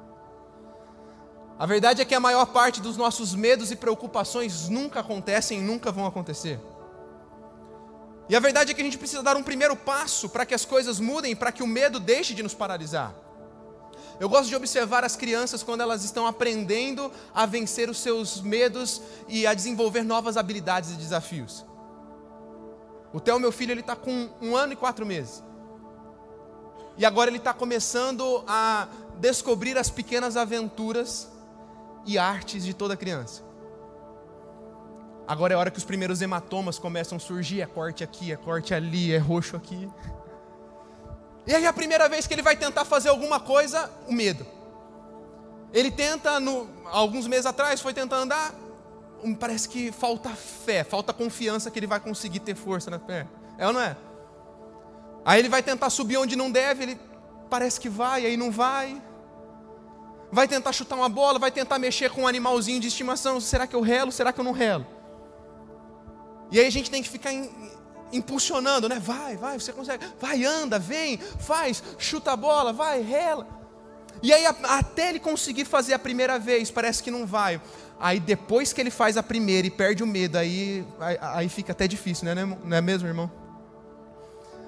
A 1.59 1.65
verdade 1.65 2.01
é 2.01 2.05
que 2.05 2.15
a 2.15 2.19
maior 2.19 2.47
parte 2.47 2.81
dos 2.81 2.97
nossos 2.97 3.35
medos 3.35 3.71
e 3.71 3.75
preocupações 3.75 4.67
nunca 4.69 5.01
acontecem 5.01 5.59
e 5.59 5.61
nunca 5.61 5.91
vão 5.91 6.05
acontecer. 6.05 6.59
E 8.33 8.35
a 8.35 8.39
verdade 8.39 8.71
é 8.71 8.73
que 8.73 8.81
a 8.81 8.83
gente 8.83 8.97
precisa 8.97 9.21
dar 9.21 9.37
um 9.37 9.43
primeiro 9.43 9.75
passo 9.75 10.27
para 10.27 10.43
que 10.43 10.55
as 10.55 10.65
coisas 10.65 10.99
mudem, 10.99 11.35
para 11.35 11.51
que 11.51 11.61
o 11.61 11.67
medo 11.67 11.99
deixe 11.99 12.33
de 12.33 12.41
nos 12.41 12.55
paralisar. 12.55 13.13
Eu 14.19 14.27
gosto 14.27 14.49
de 14.49 14.55
observar 14.55 15.03
as 15.03 15.15
crianças 15.15 15.61
quando 15.61 15.81
elas 15.81 16.03
estão 16.03 16.25
aprendendo 16.25 17.11
a 17.31 17.45
vencer 17.45 17.91
os 17.91 17.99
seus 17.99 18.41
medos 18.41 19.03
e 19.27 19.45
a 19.45 19.53
desenvolver 19.53 20.01
novas 20.01 20.35
habilidades 20.35 20.89
e 20.89 20.95
desafios. 20.95 21.63
O 23.13 23.19
Theo, 23.19 23.39
meu 23.39 23.51
filho, 23.51 23.71
ele 23.71 23.81
está 23.81 23.95
com 23.95 24.31
um 24.41 24.57
ano 24.57 24.73
e 24.73 24.75
quatro 24.75 25.05
meses. 25.05 25.43
E 26.97 27.05
agora 27.05 27.29
ele 27.29 27.37
está 27.37 27.53
começando 27.53 28.43
a 28.47 28.87
descobrir 29.19 29.77
as 29.77 29.91
pequenas 29.91 30.35
aventuras 30.35 31.29
e 32.03 32.17
artes 32.17 32.65
de 32.65 32.73
toda 32.73 32.97
criança. 32.97 33.52
Agora 35.27 35.53
é 35.53 35.55
a 35.55 35.59
hora 35.59 35.71
que 35.71 35.77
os 35.77 35.85
primeiros 35.85 36.21
hematomas 36.21 36.77
começam 36.77 37.15
a 37.15 37.19
surgir, 37.19 37.61
é 37.61 37.65
corte 37.65 38.03
aqui, 38.03 38.31
é 38.31 38.35
corte 38.35 38.73
ali, 38.73 39.13
é 39.13 39.17
roxo 39.17 39.55
aqui. 39.55 39.89
E 41.47 41.53
aí 41.53 41.65
a 41.65 41.73
primeira 41.73 42.09
vez 42.09 42.27
que 42.27 42.33
ele 42.33 42.41
vai 42.41 42.55
tentar 42.55 42.83
fazer 42.83 43.09
alguma 43.09 43.39
coisa, 43.39 43.89
o 44.07 44.13
medo. 44.13 44.45
Ele 45.73 45.89
tenta, 45.89 46.39
no, 46.39 46.67
alguns 46.85 47.25
meses 47.25 47.45
atrás, 47.45 47.81
foi 47.81 47.93
tentar 47.93 48.17
andar, 48.17 48.53
parece 49.39 49.67
que 49.67 49.91
falta 49.91 50.29
fé, 50.29 50.83
falta 50.83 51.13
confiança 51.13 51.71
que 51.71 51.79
ele 51.79 51.87
vai 51.87 51.99
conseguir 51.99 52.39
ter 52.39 52.55
força 52.55 52.91
na 52.91 52.99
pé. 52.99 53.25
É 53.57 53.65
ou 53.65 53.73
não 53.73 53.81
é? 53.81 53.95
Aí 55.25 55.39
ele 55.39 55.49
vai 55.49 55.63
tentar 55.63 55.89
subir 55.89 56.17
onde 56.17 56.35
não 56.35 56.51
deve, 56.51 56.83
ele 56.83 56.99
parece 57.49 57.79
que 57.79 57.87
vai, 57.87 58.25
aí 58.25 58.35
não 58.35 58.51
vai. 58.51 59.01
Vai 60.31 60.47
tentar 60.47 60.73
chutar 60.73 60.95
uma 60.95 61.07
bola, 61.07 61.39
vai 61.39 61.51
tentar 61.51 61.79
mexer 61.79 62.09
com 62.09 62.23
um 62.23 62.27
animalzinho 62.27 62.79
de 62.79 62.87
estimação. 62.87 63.39
Será 63.39 63.65
que 63.65 63.75
eu 63.75 63.81
relo? 63.81 64.11
Será 64.11 64.33
que 64.33 64.39
eu 64.39 64.43
não 64.43 64.51
relo? 64.51 64.85
E 66.53 66.59
aí 66.59 66.67
a 66.67 66.69
gente 66.69 66.91
tem 66.91 67.01
que 67.01 67.09
ficar 67.09 67.31
impulsionando, 68.11 68.87
né? 68.87 68.99
Vai, 68.99 69.35
vai, 69.35 69.59
você 69.59 69.73
consegue. 69.73 70.05
Vai, 70.21 70.45
anda, 70.45 70.77
vem, 70.77 71.17
faz, 71.17 71.83
chuta 71.97 72.31
a 72.31 72.37
bola, 72.37 72.71
vai, 72.71 73.01
rela. 73.01 73.47
E 74.21 74.31
aí 74.31 74.45
até 74.45 75.09
ele 75.09 75.19
conseguir 75.19 75.65
fazer 75.65 75.95
a 75.95 75.99
primeira 75.99 76.37
vez, 76.37 76.69
parece 76.69 77.01
que 77.01 77.09
não 77.09 77.25
vai. 77.25 77.59
Aí 77.99 78.19
depois 78.19 78.71
que 78.71 78.79
ele 78.79 78.91
faz 78.91 79.17
a 79.17 79.23
primeira 79.23 79.65
e 79.65 79.71
perde 79.71 80.03
o 80.03 80.07
medo, 80.07 80.37
aí, 80.37 80.85
aí, 80.99 81.17
aí 81.19 81.49
fica 81.49 81.71
até 81.71 81.87
difícil, 81.87 82.25
né? 82.25 82.45
Não 82.45 82.77
é 82.77 82.81
mesmo, 82.81 83.07
irmão? 83.07 83.31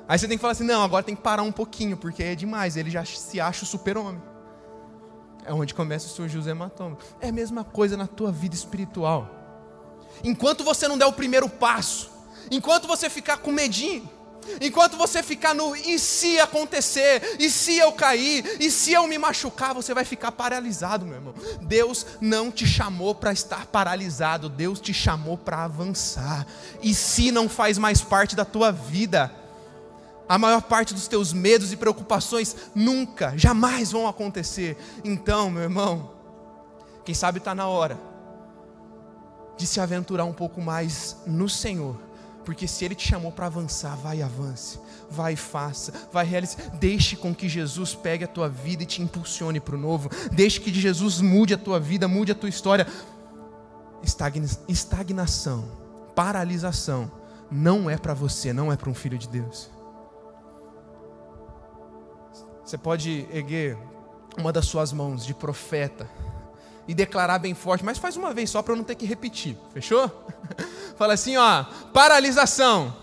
Aí 0.07 0.17
você 0.17 0.27
tem 0.27 0.37
que 0.37 0.41
falar 0.41 0.53
assim: 0.53 0.63
não, 0.63 0.81
agora 0.81 1.03
tem 1.03 1.15
que 1.15 1.21
parar 1.21 1.43
um 1.43 1.51
pouquinho, 1.51 1.97
porque 1.97 2.23
é 2.23 2.33
demais. 2.33 2.75
Ele 2.75 2.89
já 2.89 3.05
se 3.05 3.39
acha 3.39 3.63
o 3.63 3.67
super-homem. 3.67 4.21
É 5.45 5.53
onde 5.53 5.75
começa 5.75 6.07
a 6.07 6.09
surgir 6.09 6.39
os 6.39 6.47
hematomas. 6.47 6.97
É 7.21 7.29
a 7.29 7.31
mesma 7.31 7.63
coisa 7.63 7.95
na 7.95 8.07
tua 8.07 8.31
vida 8.31 8.55
espiritual. 8.55 9.29
Enquanto 10.23 10.63
você 10.63 10.87
não 10.87 10.97
der 10.97 11.05
o 11.05 11.13
primeiro 11.13 11.49
passo, 11.49 12.09
enquanto 12.49 12.87
você 12.87 13.09
ficar 13.09 13.37
com 13.37 13.51
medinho, 13.51 14.09
enquanto 14.61 14.97
você 14.97 15.23
ficar 15.23 15.53
no 15.53 15.75
e 15.75 15.97
se 15.97 16.39
acontecer, 16.39 17.37
e 17.39 17.49
se 17.49 17.77
eu 17.77 17.91
cair, 17.91 18.57
e 18.59 18.69
se 18.69 18.93
eu 18.93 19.07
me 19.07 19.17
machucar, 19.17 19.73
você 19.73 19.93
vai 19.93 20.05
ficar 20.05 20.31
paralisado, 20.31 21.05
meu 21.05 21.15
irmão. 21.15 21.33
Deus 21.61 22.05
não 22.21 22.51
te 22.51 22.65
chamou 22.65 23.15
para 23.15 23.33
estar 23.33 23.65
paralisado, 23.67 24.49
Deus 24.49 24.79
te 24.79 24.93
chamou 24.93 25.37
para 25.37 25.63
avançar. 25.63 26.45
E 26.81 26.93
se 26.93 27.31
não 27.31 27.49
faz 27.49 27.77
mais 27.77 28.01
parte 28.01 28.35
da 28.35 28.45
tua 28.45 28.71
vida, 28.71 29.31
a 30.27 30.37
maior 30.37 30.61
parte 30.61 30.93
dos 30.93 31.07
teus 31.07 31.33
medos 31.33 31.71
e 31.71 31.77
preocupações 31.77 32.55
nunca, 32.73 33.33
jamais 33.37 33.91
vão 33.91 34.07
acontecer. 34.07 34.77
Então, 35.03 35.51
meu 35.51 35.63
irmão, 35.63 36.11
quem 37.03 37.13
sabe 37.13 37.37
está 37.37 37.53
na 37.53 37.67
hora 37.67 38.14
de 39.57 39.65
se 39.65 39.79
aventurar 39.79 40.25
um 40.25 40.33
pouco 40.33 40.61
mais 40.61 41.17
no 41.25 41.47
Senhor. 41.47 41.97
Porque 42.43 42.67
se 42.67 42.85
Ele 42.85 42.93
te 42.93 43.07
chamou 43.07 43.31
para 43.31 43.47
avançar, 43.47 43.95
vai 43.95 44.21
avance, 44.21 44.79
vai 45.09 45.33
e 45.33 45.35
faça, 45.35 45.91
vai 46.11 46.25
realize. 46.25 46.55
Deixe 46.73 47.15
com 47.15 47.33
que 47.33 47.49
Jesus 47.49 47.95
pegue 47.95 48.23
a 48.23 48.27
tua 48.27 48.47
vida 48.47 48.83
e 48.83 48.85
te 48.85 49.01
impulsione 49.01 49.59
para 49.59 49.75
o 49.75 49.79
novo. 49.79 50.09
Deixe 50.31 50.59
que 50.59 50.71
Jesus 50.71 51.21
mude 51.21 51.55
a 51.55 51.57
tua 51.57 51.79
vida, 51.79 52.07
mude 52.07 52.31
a 52.31 52.35
tua 52.35 52.49
história. 52.49 52.85
Estagnação, 54.67 55.65
paralisação, 56.13 57.11
não 57.49 57.89
é 57.89 57.97
para 57.97 58.13
você, 58.13 58.53
não 58.53 58.71
é 58.71 58.77
para 58.77 58.91
um 58.91 58.93
filho 58.93 59.17
de 59.17 59.27
Deus. 59.27 59.71
Você 62.63 62.77
pode 62.77 63.27
erguer 63.31 63.75
uma 64.37 64.51
das 64.51 64.65
suas 64.65 64.93
mãos 64.93 65.25
de 65.25 65.33
profeta 65.33 66.07
e 66.87 66.93
declarar 66.93 67.39
bem 67.39 67.53
forte, 67.53 67.83
mas 67.83 67.97
faz 67.97 68.15
uma 68.15 68.33
vez 68.33 68.49
só 68.49 68.61
para 68.61 68.73
eu 68.73 68.77
não 68.77 68.83
ter 68.83 68.95
que 68.95 69.05
repetir, 69.05 69.57
fechou? 69.73 70.09
Fala 70.97 71.13
assim, 71.13 71.37
ó, 71.37 71.63
paralisação, 71.93 72.95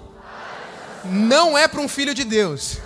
não 1.05 1.57
é 1.57 1.67
para 1.67 1.81
um 1.81 1.89
filho 1.89 2.15
de 2.15 2.25
Deus, 2.25 2.79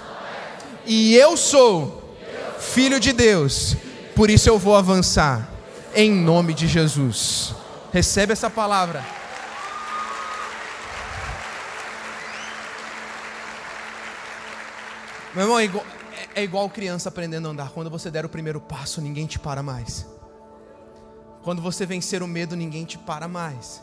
e 0.87 1.15
eu 1.15 1.37
sou 1.37 2.17
filho 2.59 2.99
de 2.99 3.13
Deus, 3.13 3.77
por 4.15 4.31
isso 4.31 4.49
eu 4.49 4.59
vou 4.59 4.77
avançar, 4.77 5.49
em 5.95 6.13
nome 6.13 6.55
de 6.55 6.67
Jesus. 6.67 7.55
Recebe 7.93 8.33
essa 8.33 8.51
palavra. 8.51 9.05
Meu 15.35 15.45
irmão, 15.45 15.59
é 15.59 15.65
igual, 15.65 15.85
é 16.35 16.43
igual 16.43 16.71
criança 16.71 17.11
aprendendo 17.11 17.47
a 17.47 17.51
andar. 17.51 17.71
Quando 17.71 17.91
você 17.91 18.11
der 18.11 18.25
o 18.25 18.29
primeiro 18.29 18.59
passo, 18.59 19.03
ninguém 19.03 19.27
te 19.27 19.39
para 19.39 19.63
mais. 19.63 20.07
Quando 21.47 21.63
você 21.63 21.87
vencer 21.87 22.25
o 22.25 22.27
medo, 22.27 22.57
ninguém 22.57 22.85
te 22.85 22.99
para 22.99 23.29
mais. 23.29 23.81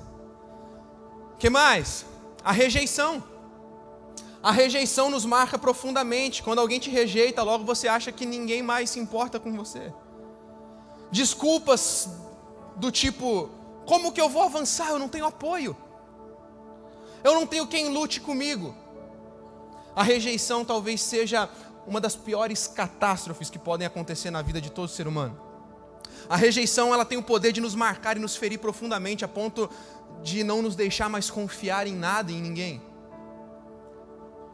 Que 1.40 1.50
mais? 1.50 2.06
A 2.44 2.52
rejeição. 2.52 3.24
A 4.44 4.52
rejeição 4.52 5.10
nos 5.10 5.24
marca 5.24 5.58
profundamente. 5.58 6.44
Quando 6.44 6.60
alguém 6.60 6.78
te 6.78 6.90
rejeita, 6.90 7.42
logo 7.42 7.64
você 7.64 7.88
acha 7.88 8.12
que 8.12 8.26
ninguém 8.26 8.62
mais 8.62 8.90
se 8.90 9.00
importa 9.00 9.40
com 9.40 9.54
você. 9.54 9.94
Desculpas 11.10 12.10
do 12.76 12.92
tipo: 12.92 13.50
como 13.86 14.12
que 14.12 14.20
eu 14.20 14.28
vou 14.28 14.42
avançar? 14.44 14.90
Eu 14.90 15.00
não 15.00 15.08
tenho 15.08 15.26
apoio. 15.26 15.74
Eu 17.24 17.34
não 17.34 17.48
tenho 17.48 17.66
quem 17.66 17.94
lute 17.94 18.20
comigo. 18.20 18.76
A 19.96 20.04
rejeição 20.04 20.66
talvez 20.66 21.00
seja 21.02 21.50
uma 21.88 22.02
das 22.02 22.14
piores 22.14 22.68
catástrofes 22.68 23.50
que 23.50 23.58
podem 23.58 23.88
acontecer 23.88 24.32
na 24.32 24.42
vida 24.42 24.60
de 24.60 24.70
todo 24.70 24.90
ser 24.90 25.08
humano. 25.08 25.53
A 26.34 26.36
rejeição 26.36 26.92
ela 26.92 27.06
tem 27.06 27.16
o 27.16 27.22
poder 27.22 27.52
de 27.52 27.62
nos 27.62 27.76
marcar 27.76 28.18
e 28.18 28.20
nos 28.20 28.36
ferir 28.36 28.58
profundamente 28.58 29.24
a 29.24 29.28
ponto 29.28 29.70
de 30.24 30.44
não 30.44 30.64
nos 30.64 30.76
deixar 30.76 31.08
mais 31.08 31.30
confiar 31.30 31.86
em 31.86 31.94
nada 31.96 32.32
e 32.32 32.36
em 32.36 32.42
ninguém. 32.42 32.82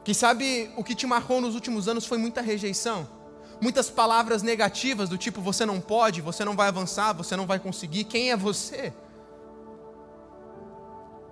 Quem 0.04 0.14
sabe 0.14 0.70
o 0.76 0.84
que 0.84 0.94
te 0.94 1.08
marcou 1.08 1.40
nos 1.40 1.56
últimos 1.56 1.88
anos 1.88 2.06
foi 2.06 2.18
muita 2.18 2.42
rejeição, 2.42 3.08
muitas 3.62 3.90
palavras 3.90 4.44
negativas 4.44 5.08
do 5.08 5.18
tipo 5.18 5.40
você 5.40 5.66
não 5.66 5.80
pode, 5.80 6.20
você 6.20 6.44
não 6.44 6.54
vai 6.54 6.68
avançar, 6.68 7.14
você 7.14 7.38
não 7.38 7.48
vai 7.48 7.60
conseguir. 7.60 8.04
Quem 8.04 8.30
é 8.30 8.36
você? 8.36 8.94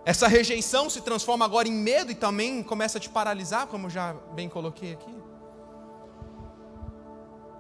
Essa 0.06 0.30
rejeição 0.30 0.90
se 0.90 1.02
transforma 1.02 1.44
agora 1.44 1.68
em 1.68 1.74
medo 1.74 2.10
e 2.10 2.16
também 2.16 2.64
começa 2.64 3.00
a 3.00 3.02
te 3.02 3.10
paralisar, 3.10 3.68
como 3.68 3.90
já 3.90 4.14
bem 4.34 4.48
coloquei 4.48 4.94
aqui. 4.94 5.14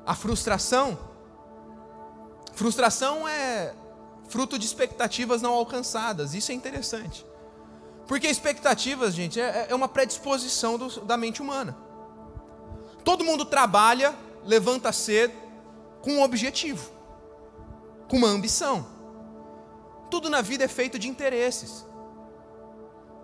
A 0.05 0.15
frustração 0.15 0.97
Frustração 2.57 3.27
é 3.27 3.71
fruto 4.29 4.57
de 4.57 4.65
expectativas 4.65 5.43
não 5.43 5.53
alcançadas. 5.53 6.33
Isso 6.33 6.51
é 6.51 6.55
interessante. 6.55 7.23
Porque 8.07 8.27
expectativas, 8.27 9.13
gente, 9.13 9.39
é, 9.39 9.67
é 9.69 9.75
uma 9.75 9.87
predisposição 9.87 10.75
do, 10.75 11.01
da 11.01 11.15
mente 11.15 11.39
humana. 11.39 11.77
Todo 13.03 13.23
mundo 13.23 13.45
trabalha, 13.45 14.15
levanta 14.43 14.91
cedo, 14.91 15.35
com 16.01 16.13
um 16.13 16.23
objetivo, 16.23 16.89
com 18.09 18.17
uma 18.17 18.27
ambição. 18.27 18.87
Tudo 20.09 20.27
na 20.27 20.41
vida 20.41 20.63
é 20.63 20.67
feito 20.67 20.97
de 20.97 21.07
interesses. 21.07 21.85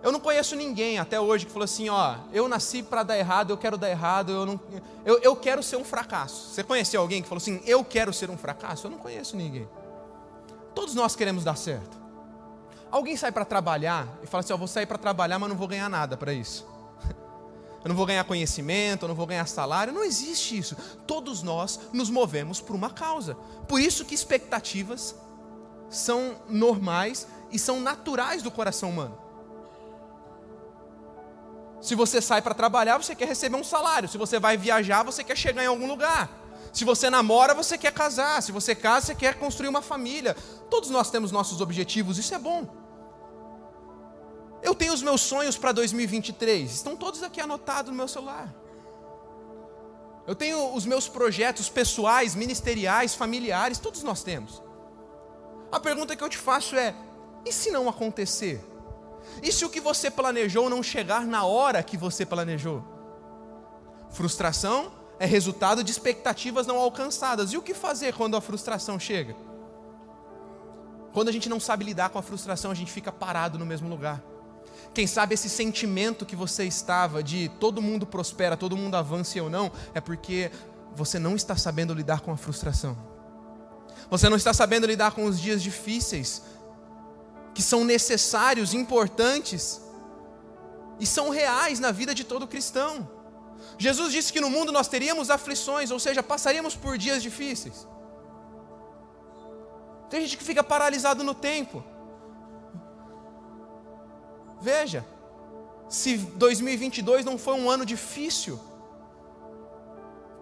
Eu 0.04 0.12
não 0.12 0.20
conheço 0.20 0.54
ninguém 0.54 0.98
até 0.98 1.18
hoje 1.18 1.46
que 1.46 1.50
falou 1.50 1.64
assim: 1.64 1.88
ó, 1.88 2.16
eu 2.30 2.46
nasci 2.46 2.82
para 2.82 3.02
dar 3.02 3.16
errado, 3.16 3.48
eu 3.48 3.56
quero 3.56 3.78
dar 3.78 3.88
errado, 3.88 4.32
eu, 4.32 4.44
não, 4.44 4.60
eu, 5.02 5.18
eu 5.20 5.34
quero 5.34 5.62
ser 5.62 5.76
um 5.76 5.84
fracasso. 5.84 6.50
Você 6.50 6.62
conheceu 6.62 7.00
alguém 7.00 7.22
que 7.22 7.28
falou 7.28 7.40
assim: 7.40 7.62
eu 7.64 7.82
quero 7.82 8.12
ser 8.12 8.28
um 8.28 8.36
fracasso? 8.36 8.86
Eu 8.86 8.90
não 8.90 8.98
conheço 8.98 9.34
ninguém. 9.34 9.66
Todos 10.74 10.94
nós 10.94 11.16
queremos 11.16 11.42
dar 11.42 11.56
certo. 11.56 11.96
Alguém 12.90 13.16
sai 13.16 13.32
para 13.32 13.46
trabalhar 13.46 14.06
e 14.22 14.26
fala 14.26 14.44
assim: 14.44 14.52
ó, 14.52 14.58
vou 14.58 14.68
sair 14.68 14.84
para 14.84 14.98
trabalhar, 14.98 15.38
mas 15.38 15.48
não 15.48 15.56
vou 15.56 15.66
ganhar 15.66 15.88
nada 15.88 16.18
para 16.18 16.34
isso. 16.34 16.66
Eu 17.82 17.88
não 17.88 17.96
vou 17.96 18.04
ganhar 18.06 18.24
conhecimento, 18.24 19.02
eu 19.02 19.08
não 19.08 19.14
vou 19.14 19.26
ganhar 19.26 19.46
salário. 19.46 19.92
Não 19.92 20.02
existe 20.02 20.56
isso. 20.56 20.74
Todos 21.06 21.42
nós 21.42 21.78
nos 21.92 22.08
movemos 22.08 22.58
por 22.58 22.74
uma 22.74 22.88
causa. 22.88 23.34
Por 23.68 23.78
isso 23.78 24.06
que 24.06 24.14
expectativas 24.14 25.14
são 25.90 26.36
normais 26.48 27.26
e 27.52 27.58
são 27.58 27.80
naturais 27.80 28.42
do 28.42 28.50
coração 28.50 28.88
humano. 28.88 29.23
Se 31.84 31.94
você 31.94 32.18
sai 32.22 32.40
para 32.40 32.54
trabalhar, 32.54 32.96
você 32.96 33.14
quer 33.14 33.28
receber 33.28 33.56
um 33.56 33.62
salário. 33.62 34.08
Se 34.08 34.16
você 34.16 34.40
vai 34.40 34.56
viajar, 34.56 35.02
você 35.02 35.22
quer 35.22 35.36
chegar 35.36 35.62
em 35.62 35.66
algum 35.66 35.86
lugar. 35.86 36.30
Se 36.72 36.82
você 36.82 37.10
namora, 37.10 37.52
você 37.52 37.76
quer 37.76 37.92
casar. 37.92 38.42
Se 38.42 38.52
você 38.52 38.74
casa, 38.74 39.08
você 39.08 39.14
quer 39.14 39.34
construir 39.34 39.68
uma 39.68 39.82
família. 39.82 40.34
Todos 40.70 40.88
nós 40.88 41.10
temos 41.10 41.30
nossos 41.30 41.60
objetivos, 41.60 42.16
isso 42.16 42.34
é 42.34 42.38
bom. 42.38 42.66
Eu 44.62 44.74
tenho 44.74 44.94
os 44.94 45.02
meus 45.02 45.20
sonhos 45.20 45.58
para 45.58 45.72
2023, 45.72 46.72
estão 46.72 46.96
todos 46.96 47.22
aqui 47.22 47.38
anotados 47.38 47.90
no 47.90 47.96
meu 47.98 48.08
celular. 48.08 48.48
Eu 50.26 50.34
tenho 50.34 50.74
os 50.74 50.86
meus 50.86 51.06
projetos 51.06 51.68
pessoais, 51.68 52.34
ministeriais, 52.34 53.14
familiares, 53.14 53.78
todos 53.78 54.02
nós 54.02 54.22
temos. 54.22 54.62
A 55.70 55.78
pergunta 55.78 56.16
que 56.16 56.24
eu 56.24 56.30
te 56.30 56.38
faço 56.38 56.76
é: 56.76 56.94
e 57.44 57.52
se 57.52 57.70
não 57.70 57.90
acontecer? 57.90 58.64
E 59.42 59.52
se 59.52 59.64
o 59.64 59.70
que 59.70 59.80
você 59.80 60.10
planejou 60.10 60.70
não 60.70 60.82
chegar 60.82 61.26
na 61.26 61.44
hora 61.44 61.82
que 61.82 61.96
você 61.96 62.24
planejou? 62.24 62.82
Frustração 64.10 64.92
é 65.18 65.26
resultado 65.26 65.82
de 65.82 65.90
expectativas 65.90 66.66
não 66.66 66.78
alcançadas. 66.78 67.52
E 67.52 67.56
o 67.56 67.62
que 67.62 67.74
fazer 67.74 68.14
quando 68.14 68.36
a 68.36 68.40
frustração 68.40 68.98
chega? 68.98 69.36
Quando 71.12 71.28
a 71.28 71.32
gente 71.32 71.48
não 71.48 71.60
sabe 71.60 71.84
lidar 71.84 72.10
com 72.10 72.18
a 72.18 72.22
frustração, 72.22 72.70
a 72.70 72.74
gente 72.74 72.90
fica 72.90 73.12
parado 73.12 73.58
no 73.58 73.64
mesmo 73.64 73.88
lugar. 73.88 74.22
Quem 74.92 75.06
sabe 75.06 75.34
esse 75.34 75.48
sentimento 75.48 76.26
que 76.26 76.36
você 76.36 76.64
estava 76.64 77.22
de 77.22 77.48
todo 77.60 77.82
mundo 77.82 78.06
prospera, 78.06 78.56
todo 78.56 78.76
mundo 78.76 78.96
avança 78.96 79.40
ou 79.42 79.48
não, 79.48 79.70
é 79.94 80.00
porque 80.00 80.50
você 80.94 81.18
não 81.18 81.34
está 81.34 81.56
sabendo 81.56 81.94
lidar 81.94 82.20
com 82.20 82.32
a 82.32 82.36
frustração. 82.36 82.96
Você 84.10 84.28
não 84.28 84.36
está 84.36 84.52
sabendo 84.52 84.86
lidar 84.86 85.12
com 85.12 85.24
os 85.24 85.40
dias 85.40 85.62
difíceis, 85.62 86.42
que 87.54 87.62
são 87.62 87.84
necessários, 87.84 88.74
importantes 88.74 89.80
e 90.98 91.06
são 91.06 91.30
reais 91.30 91.78
na 91.78 91.92
vida 91.92 92.14
de 92.14 92.24
todo 92.24 92.46
cristão. 92.46 93.08
Jesus 93.78 94.12
disse 94.12 94.32
que 94.32 94.40
no 94.40 94.50
mundo 94.50 94.72
nós 94.72 94.88
teríamos 94.88 95.30
aflições, 95.30 95.90
ou 95.90 95.98
seja, 95.98 96.22
passaríamos 96.22 96.76
por 96.76 96.98
dias 96.98 97.22
difíceis. 97.22 97.86
Tem 100.10 100.20
gente 100.22 100.36
que 100.36 100.44
fica 100.44 100.62
paralisado 100.62 101.24
no 101.24 101.34
tempo. 101.34 101.82
Veja, 104.60 105.04
se 105.88 106.16
2022 106.16 107.24
não 107.24 107.36
foi 107.36 107.54
um 107.54 107.70
ano 107.70 107.84
difícil 107.84 108.58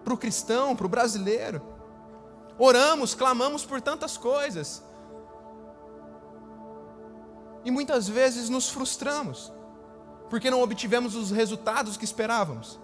para 0.03 0.13
o 0.13 0.17
cristão, 0.17 0.75
para 0.75 0.85
o 0.85 0.89
brasileiro, 0.89 1.61
oramos, 2.57 3.15
clamamos 3.15 3.65
por 3.65 3.81
tantas 3.81 4.17
coisas, 4.17 4.83
e 7.65 7.71
muitas 7.71 8.07
vezes 8.07 8.49
nos 8.49 8.69
frustramos, 8.69 9.51
porque 10.29 10.49
não 10.49 10.61
obtivemos 10.61 11.15
os 11.15 11.31
resultados 11.31 11.97
que 11.97 12.05
esperávamos. 12.05 12.79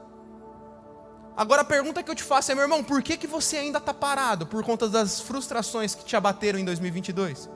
Agora 1.35 1.61
a 1.61 1.65
pergunta 1.65 2.03
que 2.03 2.11
eu 2.11 2.15
te 2.15 2.23
faço 2.23 2.51
é, 2.51 2.55
meu 2.55 2.63
irmão, 2.63 2.83
por 2.83 3.01
que, 3.01 3.15
que 3.15 3.27
você 3.27 3.57
ainda 3.57 3.77
está 3.77 3.93
parado 3.93 4.45
por 4.45 4.63
conta 4.63 4.89
das 4.89 5.21
frustrações 5.21 5.95
que 5.95 6.03
te 6.03 6.15
abateram 6.15 6.59
em 6.59 6.65
2022? 6.65 7.49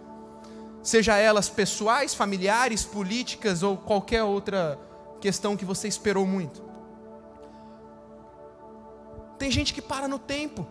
Seja 0.81 1.17
elas 1.17 1.49
pessoais, 1.49 2.13
familiares, 2.13 2.83
políticas 2.85 3.61
ou 3.61 3.77
qualquer 3.77 4.23
outra 4.23 4.79
questão 5.19 5.55
que 5.55 5.65
você 5.65 5.87
esperou 5.87 6.25
muito. 6.25 6.63
Tem 9.37 9.51
gente 9.51 9.73
que 9.73 9.81
para 9.81 10.07
no 10.07 10.19
tempo, 10.19 10.65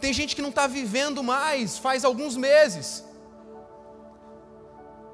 tem 0.00 0.12
gente 0.12 0.34
que 0.34 0.42
não 0.42 0.50
está 0.50 0.66
vivendo 0.66 1.22
mais 1.22 1.78
faz 1.78 2.04
alguns 2.04 2.36
meses. 2.36 3.04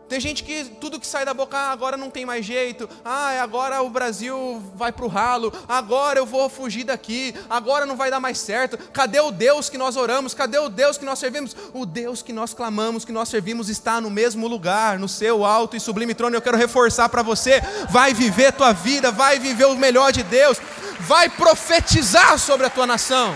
Tem 0.09 0.19
gente 0.19 0.43
que 0.43 0.65
tudo 0.65 0.99
que 0.99 1.07
sai 1.07 1.25
da 1.25 1.35
boca, 1.35 1.57
ah, 1.57 1.71
agora 1.71 1.97
não 1.97 2.09
tem 2.09 2.25
mais 2.25 2.45
jeito, 2.45 2.88
ah, 3.05 3.43
agora 3.43 3.83
o 3.83 3.91
Brasil 3.91 4.62
vai 4.75 4.91
para 4.91 5.05
o 5.05 5.09
ralo, 5.09 5.53
agora 5.69 6.19
eu 6.19 6.25
vou 6.25 6.49
fugir 6.49 6.85
daqui, 6.85 7.35
agora 7.50 7.85
não 7.85 7.97
vai 7.97 8.11
dar 8.11 8.19
mais 8.19 8.38
certo. 8.38 8.79
Cadê 8.93 9.21
o 9.21 9.31
Deus 9.31 9.69
que 9.69 9.77
nós 9.77 9.97
oramos? 9.97 10.33
Cadê 10.33 10.59
o 10.59 10.71
Deus 10.71 10.97
que 10.97 11.05
nós 11.05 11.19
servimos? 11.19 11.55
O 11.75 11.85
Deus 11.85 12.23
que 12.23 12.33
nós 12.33 12.55
clamamos, 12.55 13.05
que 13.05 13.12
nós 13.12 13.29
servimos, 13.29 13.69
está 13.69 14.00
no 14.00 14.11
mesmo 14.11 14.49
lugar, 14.49 14.99
no 14.99 15.09
seu 15.09 15.45
alto 15.45 15.77
e 15.77 15.81
sublime 15.81 16.15
trono. 16.15 16.37
Eu 16.37 16.43
quero 16.43 16.57
reforçar 16.57 17.09
para 17.09 17.23
você: 17.23 17.61
vai 17.91 18.15
viver 18.15 18.53
tua 18.53 18.73
vida, 18.73 19.12
vai 19.12 19.38
viver 19.38 19.67
o 19.67 19.77
melhor 19.77 20.11
de 20.11 20.23
Deus, 20.23 20.59
vai 21.00 21.29
profetizar 21.29 22.38
sobre 22.38 22.67
a 22.67 22.71
tua 22.71 22.87
nação. 22.87 23.35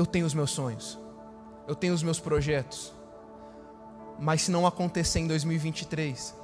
Eu 0.00 0.06
tenho 0.06 0.24
os 0.24 0.32
meus 0.32 0.50
sonhos, 0.50 0.98
eu 1.68 1.74
tenho 1.74 1.92
os 1.92 2.02
meus 2.02 2.18
projetos, 2.18 2.92
mas 4.18 4.42
se 4.42 4.50
não 4.50 4.66
acontecer 4.66 5.20
em 5.20 5.26
2023, 5.26 6.34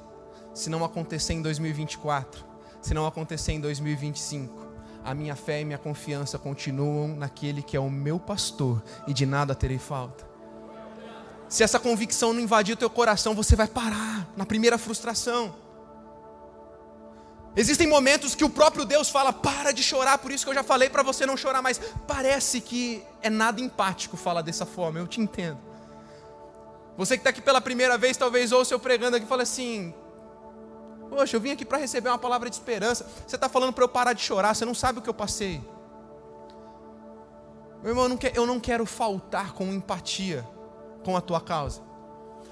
se 0.53 0.69
não 0.69 0.85
acontecer 0.85 1.33
em 1.33 1.41
2024, 1.41 2.45
se 2.81 2.93
não 2.93 3.07
acontecer 3.07 3.53
em 3.53 3.59
2025, 3.59 4.67
a 5.03 5.15
minha 5.15 5.35
fé 5.35 5.61
e 5.61 5.65
minha 5.65 5.79
confiança 5.79 6.37
continuam 6.37 7.15
naquele 7.15 7.63
que 7.63 7.75
é 7.75 7.79
o 7.79 7.89
meu 7.89 8.19
pastor 8.19 8.83
e 9.07 9.13
de 9.13 9.25
nada 9.25 9.55
terei 9.55 9.79
falta. 9.79 10.27
Se 11.49 11.63
essa 11.63 11.79
convicção 11.79 12.33
não 12.33 12.41
invadir 12.41 12.73
o 12.73 12.77
teu 12.77 12.89
coração, 12.89 13.33
você 13.33 13.55
vai 13.55 13.67
parar 13.67 14.27
na 14.37 14.45
primeira 14.45 14.77
frustração. 14.77 15.55
Existem 17.59 17.87
momentos 17.87 18.35
que 18.35 18.43
o 18.45 18.49
próprio 18.49 18.85
Deus 18.85 19.09
fala: 19.09 19.33
para 19.33 19.71
de 19.71 19.81
chorar, 19.81 20.19
por 20.19 20.31
isso 20.31 20.45
que 20.45 20.51
eu 20.51 20.55
já 20.55 20.63
falei 20.63 20.91
para 20.91 21.01
você 21.01 21.25
não 21.25 21.35
chorar 21.35 21.59
mais. 21.59 21.81
Parece 22.07 22.61
que 22.61 23.03
é 23.19 23.31
nada 23.31 23.59
empático 23.59 24.15
falar 24.15 24.43
dessa 24.43 24.63
forma, 24.63 24.99
eu 24.99 25.07
te 25.07 25.19
entendo. 25.19 25.57
Você 26.95 27.15
que 27.15 27.21
está 27.21 27.31
aqui 27.31 27.41
pela 27.41 27.59
primeira 27.59 27.97
vez, 27.97 28.15
talvez 28.15 28.51
ouça 28.51 28.75
eu 28.75 28.79
pregando 28.79 29.17
aqui 29.17 29.25
e 29.25 29.27
fale 29.27 29.41
assim: 29.41 29.91
Poxa, 31.09 31.35
eu 31.35 31.41
vim 31.41 31.49
aqui 31.49 31.65
para 31.65 31.79
receber 31.79 32.09
uma 32.09 32.19
palavra 32.19 32.47
de 32.47 32.55
esperança. 32.55 33.07
Você 33.25 33.35
está 33.35 33.49
falando 33.49 33.73
para 33.73 33.83
eu 33.83 33.89
parar 33.89 34.13
de 34.13 34.21
chorar, 34.21 34.55
você 34.55 34.63
não 34.63 34.75
sabe 34.75 34.99
o 34.99 35.01
que 35.01 35.09
eu 35.09 35.13
passei. 35.13 35.59
Meu 37.81 37.91
irmão, 37.91 38.03
eu 38.05 38.09
não, 38.09 38.17
quero, 38.17 38.35
eu 38.35 38.45
não 38.45 38.59
quero 38.59 38.85
faltar 38.85 39.53
com 39.53 39.65
empatia 39.73 40.47
com 41.03 41.17
a 41.17 41.21
tua 41.21 41.41
causa. 41.41 41.81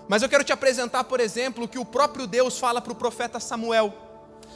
Mas 0.07 0.23
eu 0.23 0.29
quero 0.29 0.43
te 0.43 0.51
apresentar, 0.51 1.03
por 1.03 1.19
exemplo, 1.19 1.65
o 1.65 1.67
que 1.67 1.77
o 1.77 1.85
próprio 1.85 2.25
Deus 2.25 2.57
fala 2.57 2.81
para 2.81 2.91
o 2.91 2.95
profeta 2.95 3.39
Samuel. 3.39 4.04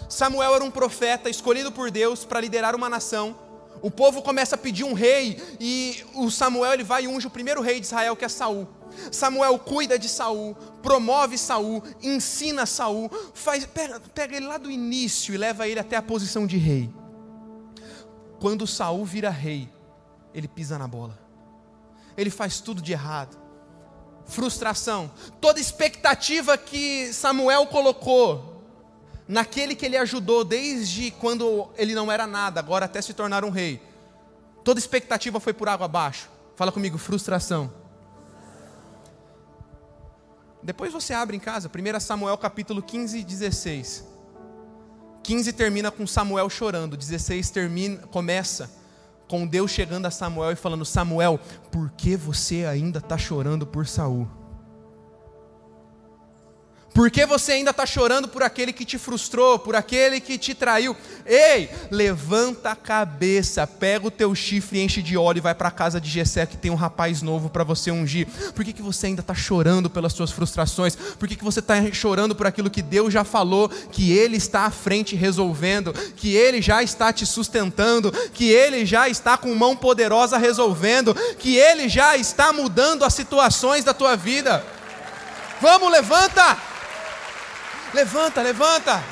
Samuel 0.08 0.56
era 0.56 0.64
um 0.64 0.72
profeta 0.72 1.30
escolhido 1.30 1.72
por 1.72 1.92
Deus 1.92 2.26
para 2.26 2.42
liderar 2.42 2.76
uma 2.76 2.90
nação. 2.90 3.36
O 3.82 3.90
povo 3.90 4.22
começa 4.22 4.56
a 4.56 4.58
pedir 4.58 4.84
um 4.84 4.94
rei 4.94 5.42
e 5.60 6.04
o 6.16 6.30
Samuel 6.30 6.74
ele 6.74 6.84
vai 6.84 7.04
e 7.04 7.08
unge 7.08 7.28
o 7.28 7.30
primeiro 7.30 7.62
rei 7.62 7.80
de 7.80 7.86
Israel, 7.86 8.16
que 8.16 8.26
é 8.26 8.30
Saul. 8.30 8.68
Samuel 9.12 9.58
cuida 9.60 9.98
de 9.98 10.10
Saul, 10.10 10.56
promove 10.82 11.38
Saul, 11.38 11.82
ensina 12.02 12.66
Saul, 12.66 13.10
faz, 13.34 13.66
pega, 13.66 14.00
pega 14.14 14.36
ele 14.36 14.48
lá 14.48 14.58
do 14.58 14.70
início 14.70 15.34
e 15.34 15.38
leva 15.38 15.68
ele 15.68 15.80
até 15.80 15.96
a 15.96 16.02
posição 16.02 16.46
de 16.46 16.58
rei. 16.58 16.92
Quando 18.40 18.68
Saul 18.68 19.06
vira 19.06 19.30
rei, 19.30 19.70
ele 20.34 20.48
pisa 20.48 20.78
na 20.78 20.88
bola. 20.88 21.18
Ele 22.18 22.30
faz 22.30 22.60
tudo 22.60 22.82
de 22.82 22.92
errado. 22.92 23.38
Frustração. 24.26 25.10
Toda 25.40 25.60
expectativa 25.60 26.58
que 26.58 27.14
Samuel 27.14 27.68
colocou 27.68 28.49
naquele 29.30 29.76
que 29.76 29.86
ele 29.86 29.96
ajudou 29.96 30.44
desde 30.44 31.12
quando 31.12 31.70
ele 31.78 31.94
não 31.94 32.12
era 32.12 32.26
nada, 32.26 32.60
agora 32.60 32.86
até 32.86 33.00
se 33.00 33.14
tornar 33.14 33.46
um 33.46 33.52
rei. 33.52 33.80
Toda 34.64 34.80
expectativa 34.80 35.40
foi 35.40 35.54
por 35.54 35.70
água 35.70 35.86
abaixo. 35.86 36.28
Fala 36.56 36.72
comigo, 36.72 36.98
frustração. 36.98 37.72
Depois 40.64 40.92
você 40.92 41.14
abre 41.14 41.38
em 41.38 41.40
casa, 41.40 41.70
1 41.70 42.00
Samuel 42.00 42.38
capítulo 42.40 42.82
15 42.82 43.20
e 43.20 43.24
16. 43.24 44.04
15 45.22 45.54
termina 45.54 45.92
com 45.92 46.08
Samuel 46.08 46.50
chorando, 46.50 46.98
16 46.98 47.52
termina, 47.52 47.98
começa 48.08 48.72
com 49.28 49.46
Deus 49.46 49.70
chegando 49.70 50.08
a 50.08 50.12
Samuel 50.12 50.54
e 50.54 50.56
falando: 50.56 50.84
Samuel, 50.84 51.40
por 51.72 51.92
que 51.92 52.18
você 52.18 52.66
ainda 52.66 52.98
está 52.98 53.16
chorando 53.16 53.68
por 53.68 53.86
Saul? 53.86 54.39
Por 57.00 57.10
que 57.10 57.26
você 57.26 57.54
ainda 57.54 57.72
está 57.72 57.86
chorando 57.86 58.28
por 58.28 58.44
aquele 58.44 58.74
que 58.74 58.84
te 58.84 58.98
frustrou, 58.98 59.58
por 59.58 59.74
aquele 59.74 60.20
que 60.20 60.38
te 60.38 60.54
traiu? 60.54 60.94
Ei, 61.26 61.70
levanta 61.90 62.72
a 62.72 62.76
cabeça, 62.76 63.66
pega 63.66 64.08
o 64.08 64.12
teu 64.12 64.36
chifre, 64.36 64.82
enche 64.82 65.02
de 65.02 65.16
óleo 65.16 65.38
e 65.38 65.40
vai 65.40 65.56
para 65.56 65.70
a 65.70 65.72
casa 65.72 66.02
de 66.02 66.10
Jessé 66.10 66.46
que 66.46 66.58
tem 66.58 66.70
um 66.70 66.76
rapaz 66.76 67.22
novo 67.22 67.50
para 67.50 67.64
você 67.64 67.90
ungir. 67.90 68.28
Por 68.54 68.66
que, 68.66 68.74
que 68.74 68.82
você 68.82 69.08
ainda 69.08 69.22
está 69.22 69.34
chorando 69.34 69.90
pelas 69.90 70.12
suas 70.12 70.30
frustrações? 70.30 70.94
Por 70.94 71.26
que, 71.26 71.38
que 71.38 71.44
você 71.46 71.62
está 71.62 71.76
chorando 71.94 72.36
por 72.36 72.46
aquilo 72.46 72.70
que 72.70 72.82
Deus 72.82 73.14
já 73.14 73.24
falou, 73.24 73.70
que 73.70 74.12
Ele 74.12 74.36
está 74.36 74.66
à 74.66 74.70
frente 74.70 75.16
resolvendo, 75.16 75.94
que 76.18 76.36
Ele 76.36 76.62
já 76.62 76.84
está 76.84 77.14
te 77.14 77.26
sustentando, 77.26 78.12
que 78.34 78.50
Ele 78.50 78.86
já 78.86 79.08
está 79.08 79.38
com 79.38 79.56
mão 79.56 79.74
poderosa 79.74 80.38
resolvendo, 80.38 81.16
que 81.38 81.56
Ele 81.56 81.88
já 81.88 82.18
está 82.18 82.52
mudando 82.52 83.06
as 83.06 83.14
situações 83.14 83.86
da 83.86 83.94
tua 83.94 84.18
vida? 84.18 84.62
Vamos, 85.62 85.90
levanta! 85.94 86.69
Levanta, 87.94 88.42
levanta. 88.42 89.04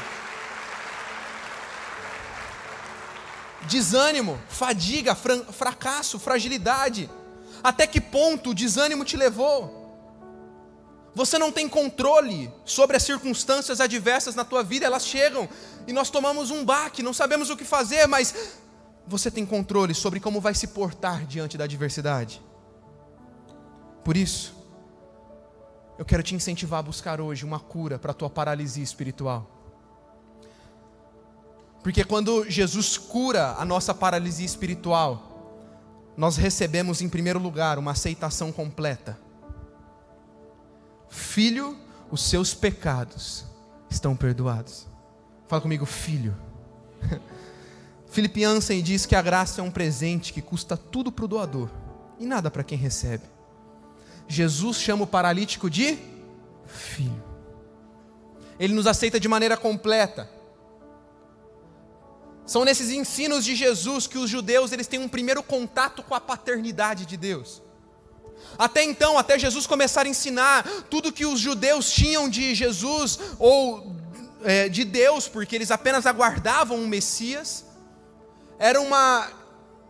Desânimo, 3.63 4.39
fadiga, 4.47 5.15
fracasso, 5.15 6.19
fragilidade. 6.19 7.09
Até 7.63 7.87
que 7.87 7.99
ponto 7.99 8.51
o 8.51 8.53
desânimo 8.53 9.03
te 9.03 9.17
levou? 9.17 9.77
Você 11.15 11.39
não 11.39 11.51
tem 11.51 11.67
controle 11.67 12.53
sobre 12.63 12.95
as 12.95 13.03
circunstâncias 13.03 13.81
adversas 13.81 14.35
na 14.35 14.45
tua 14.45 14.63
vida, 14.63 14.85
elas 14.85 15.05
chegam 15.05 15.49
e 15.87 15.91
nós 15.91 16.11
tomamos 16.11 16.51
um 16.51 16.63
baque, 16.63 17.01
não 17.01 17.11
sabemos 17.11 17.49
o 17.49 17.57
que 17.57 17.65
fazer, 17.65 18.05
mas 18.05 18.35
você 19.07 19.31
tem 19.31 19.43
controle 19.43 19.95
sobre 19.95 20.19
como 20.19 20.39
vai 20.39 20.53
se 20.53 20.67
portar 20.67 21.25
diante 21.25 21.57
da 21.57 21.63
adversidade. 21.63 22.39
Por 24.03 24.15
isso, 24.15 24.53
eu 25.97 26.05
quero 26.05 26.23
te 26.23 26.36
incentivar 26.36 26.79
a 26.79 26.83
buscar 26.83 27.19
hoje 27.19 27.45
uma 27.45 27.60
cura 27.60 27.97
para 27.97 28.12
a 28.12 28.13
tua 28.13 28.29
paralisia 28.29 28.83
espiritual. 28.83 29.49
Porque 31.83 32.03
quando 32.03 32.49
Jesus 32.49 32.97
cura 32.97 33.55
a 33.57 33.65
nossa 33.65 33.93
paralisia 33.93 34.45
espiritual, 34.45 36.13
nós 36.15 36.38
recebemos 36.38 37.01
em 37.01 37.10
primeiro 37.10 37.39
lugar 37.39 37.77
uma 37.77 37.91
aceitação 37.91 38.51
completa 38.51 39.17
Filho, 41.10 41.77
os 42.12 42.21
seus 42.21 42.53
pecados 42.53 43.45
estão 43.89 44.15
perdoados. 44.15 44.88
Fala 45.47 45.62
comigo, 45.62 45.86
filho. 45.86 46.36
Filipe 48.07 48.43
Ansem 48.43 48.81
diz 48.81 49.05
que 49.05 49.15
a 49.15 49.21
graça 49.21 49.62
é 49.62 49.63
um 49.63 49.71
presente 49.71 50.33
que 50.33 50.41
custa 50.41 50.75
tudo 50.75 51.12
para 51.12 51.25
o 51.25 51.27
doador 51.27 51.69
e 52.19 52.25
nada 52.25 52.49
para 52.49 52.63
quem 52.63 52.77
recebe. 52.77 53.23
Jesus 54.27 54.77
chama 54.77 55.03
o 55.03 55.07
paralítico 55.07 55.69
de 55.69 55.97
filho. 56.65 57.23
Ele 58.59 58.73
nos 58.73 58.87
aceita 58.87 59.19
de 59.19 59.27
maneira 59.27 59.55
completa. 59.55 60.29
São 62.45 62.63
nesses 62.65 62.89
ensinos 62.89 63.45
de 63.45 63.55
Jesus 63.55 64.07
que 64.07 64.17
os 64.17 64.29
judeus 64.29 64.71
eles 64.71 64.87
têm 64.87 64.99
um 64.99 65.07
primeiro 65.07 65.43
contato 65.43 66.01
com 66.03 66.15
a 66.15 66.19
paternidade 66.19 67.05
de 67.05 67.15
Deus. 67.15 67.61
Até 68.57 68.83
então, 68.83 69.17
até 69.17 69.37
Jesus 69.37 69.65
começar 69.67 70.05
a 70.05 70.09
ensinar 70.09 70.63
tudo 70.89 71.11
que 71.11 71.25
os 71.25 71.39
judeus 71.39 71.91
tinham 71.91 72.29
de 72.29 72.53
Jesus 72.53 73.19
ou 73.39 73.95
é, 74.43 74.69
de 74.69 74.83
Deus, 74.83 75.27
porque 75.27 75.55
eles 75.55 75.71
apenas 75.71 76.05
aguardavam 76.05 76.77
um 76.77 76.87
Messias, 76.87 77.65
era 78.59 78.79
uma, 78.79 79.27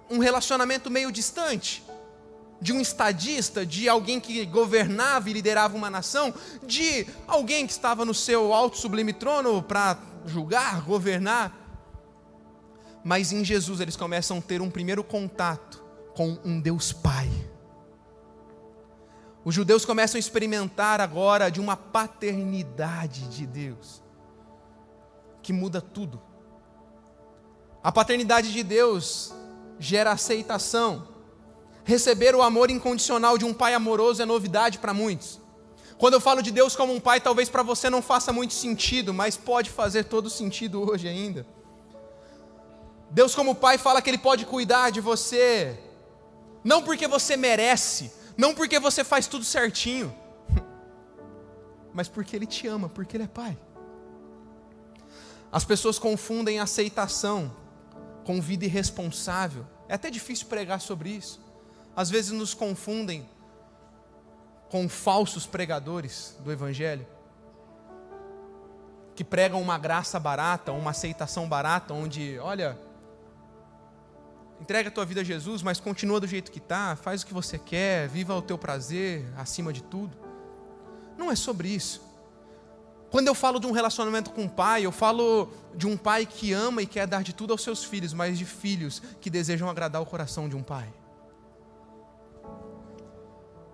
um 0.10 0.19
relacionamento 0.19 0.89
meio 0.89 1.12
distante 1.12 1.87
de 2.62 2.74
um 2.74 2.82
estadista, 2.82 3.65
de 3.65 3.88
alguém 3.88 4.20
que 4.20 4.46
governava 4.46 5.30
e 5.30 5.34
liderava 5.34 5.76
uma 5.76 5.89
nação, 5.89 6.34
de 6.65 7.06
alguém 7.28 7.65
que 7.65 7.72
estava 7.72 8.04
no 8.04 8.13
seu 8.13 8.54
alto 8.54 8.78
sublime 8.78 9.13
trono 9.13 9.62
para 9.62 9.98
julgar, 10.26 10.82
governar. 10.82 11.56
Mas 13.04 13.32
em 13.32 13.43
Jesus 13.46 13.80
eles 13.80 13.96
começam 13.96 14.39
a 14.39 14.41
ter 14.41 14.62
um 14.62 14.70
primeiro 14.70 15.04
contato 15.04 15.84
com 16.15 16.38
um 16.43 16.60
Deus 16.60 16.91
Pai 16.91 17.30
os 19.48 19.56
judeus 19.56 19.86
começam 19.86 20.17
a 20.17 20.20
experimentar 20.20 21.00
agora 21.00 21.50
de 21.50 21.62
uma 21.62 21.78
paternidade 21.78 23.30
de 23.30 23.48
Deus, 23.48 24.04
que 25.41 25.54
muda 25.54 25.80
tudo. 25.80 26.22
A 27.82 27.89
paternidade 27.89 28.52
de 28.52 28.62
Deus 28.62 29.34
gera 29.80 30.12
aceitação. 30.12 31.08
Receber 31.88 32.36
o 32.36 32.41
amor 32.41 32.69
incondicional 32.69 33.38
de 33.38 33.45
um 33.45 33.54
pai 33.54 33.73
amoroso 33.73 34.21
é 34.21 34.26
novidade 34.26 34.78
para 34.78 34.93
muitos. 34.93 35.39
Quando 35.97 36.15
eu 36.15 36.19
falo 36.19 36.41
de 36.41 36.52
Deus 36.52 36.76
como 36.76 36.93
um 36.93 37.00
pai, 37.00 37.21
talvez 37.21 37.47
para 37.47 37.63
você 37.63 37.89
não 37.89 38.02
faça 38.02 38.34
muito 38.34 38.54
sentido, 38.54 39.13
mas 39.13 39.38
pode 39.38 39.69
fazer 39.69 40.04
todo 40.04 40.30
sentido 40.30 40.86
hoje 40.86 41.08
ainda. 41.08 41.47
Deus, 43.10 43.34
como 43.34 43.56
pai, 43.56 43.78
fala 43.78 44.02
que 44.02 44.10
Ele 44.10 44.17
pode 44.17 44.45
cuidar 44.45 44.89
de 44.89 45.00
você, 45.00 45.80
não 46.62 46.84
porque 46.84 47.08
você 47.08 47.38
merece, 47.38 48.12
não 48.36 48.54
porque 48.54 48.82
você 48.82 49.02
faz 49.02 49.26
tudo 49.26 49.45
certinho, 49.45 50.13
mas 51.95 52.10
porque 52.10 52.36
Ele 52.36 52.45
te 52.45 52.67
ama, 52.67 52.89
porque 52.89 53.15
Ele 53.15 53.23
é 53.23 53.28
Pai. 53.28 53.58
As 55.50 55.63
pessoas 55.63 55.97
confundem 55.97 56.60
aceitação 56.60 57.56
com 58.26 58.41
vida 58.41 58.65
irresponsável. 58.65 59.65
É 59.88 59.93
até 59.93 60.10
difícil 60.10 60.47
pregar 60.47 60.82
sobre 60.82 61.12
isso. 61.12 61.47
Às 61.98 62.12
vezes 62.12 62.32
nos 62.32 62.54
confundem 62.54 63.28
com 64.70 64.88
falsos 64.88 65.48
pregadores 65.48 66.38
do 66.44 66.52
Evangelho, 66.52 67.08
que 69.16 69.24
pregam 69.24 69.60
uma 69.60 69.80
graça 69.80 70.20
barata, 70.20 70.72
uma 70.72 70.92
aceitação 70.92 71.50
barata, 71.50 71.96
onde, 71.96 72.38
olha, 72.38 72.78
entrega 74.62 74.90
a 74.90 74.92
tua 74.92 75.06
vida 75.06 75.22
a 75.22 75.24
Jesus, 75.24 75.64
mas 75.64 75.80
continua 75.80 76.20
do 76.20 76.28
jeito 76.28 76.52
que 76.52 76.60
está, 76.60 76.96
faz 76.96 77.24
o 77.24 77.26
que 77.26 77.34
você 77.34 77.58
quer, 77.58 78.08
viva 78.08 78.36
o 78.36 78.44
teu 78.44 78.60
prazer 78.60 79.26
acima 79.36 79.74
de 79.74 79.82
tudo. 79.82 80.16
Não 81.18 81.32
é 81.32 81.36
sobre 81.36 81.68
isso. 81.68 82.00
Quando 83.10 83.28
eu 83.28 83.34
falo 83.34 83.60
de 83.60 83.66
um 83.66 83.72
relacionamento 83.72 84.30
com 84.30 84.46
o 84.46 84.50
pai, 84.50 84.86
eu 84.86 84.92
falo 84.92 85.52
de 85.74 85.88
um 85.88 85.98
pai 85.98 86.28
que 86.28 86.54
ama 86.54 86.84
e 86.84 86.86
quer 86.86 87.08
dar 87.08 87.24
de 87.24 87.34
tudo 87.34 87.54
aos 87.54 87.64
seus 87.64 87.84
filhos, 87.84 88.14
mas 88.14 88.38
de 88.38 88.46
filhos 88.46 89.02
que 89.20 89.32
desejam 89.32 89.68
agradar 89.68 90.00
o 90.00 90.06
coração 90.06 90.48
de 90.48 90.56
um 90.56 90.62
pai. 90.62 90.94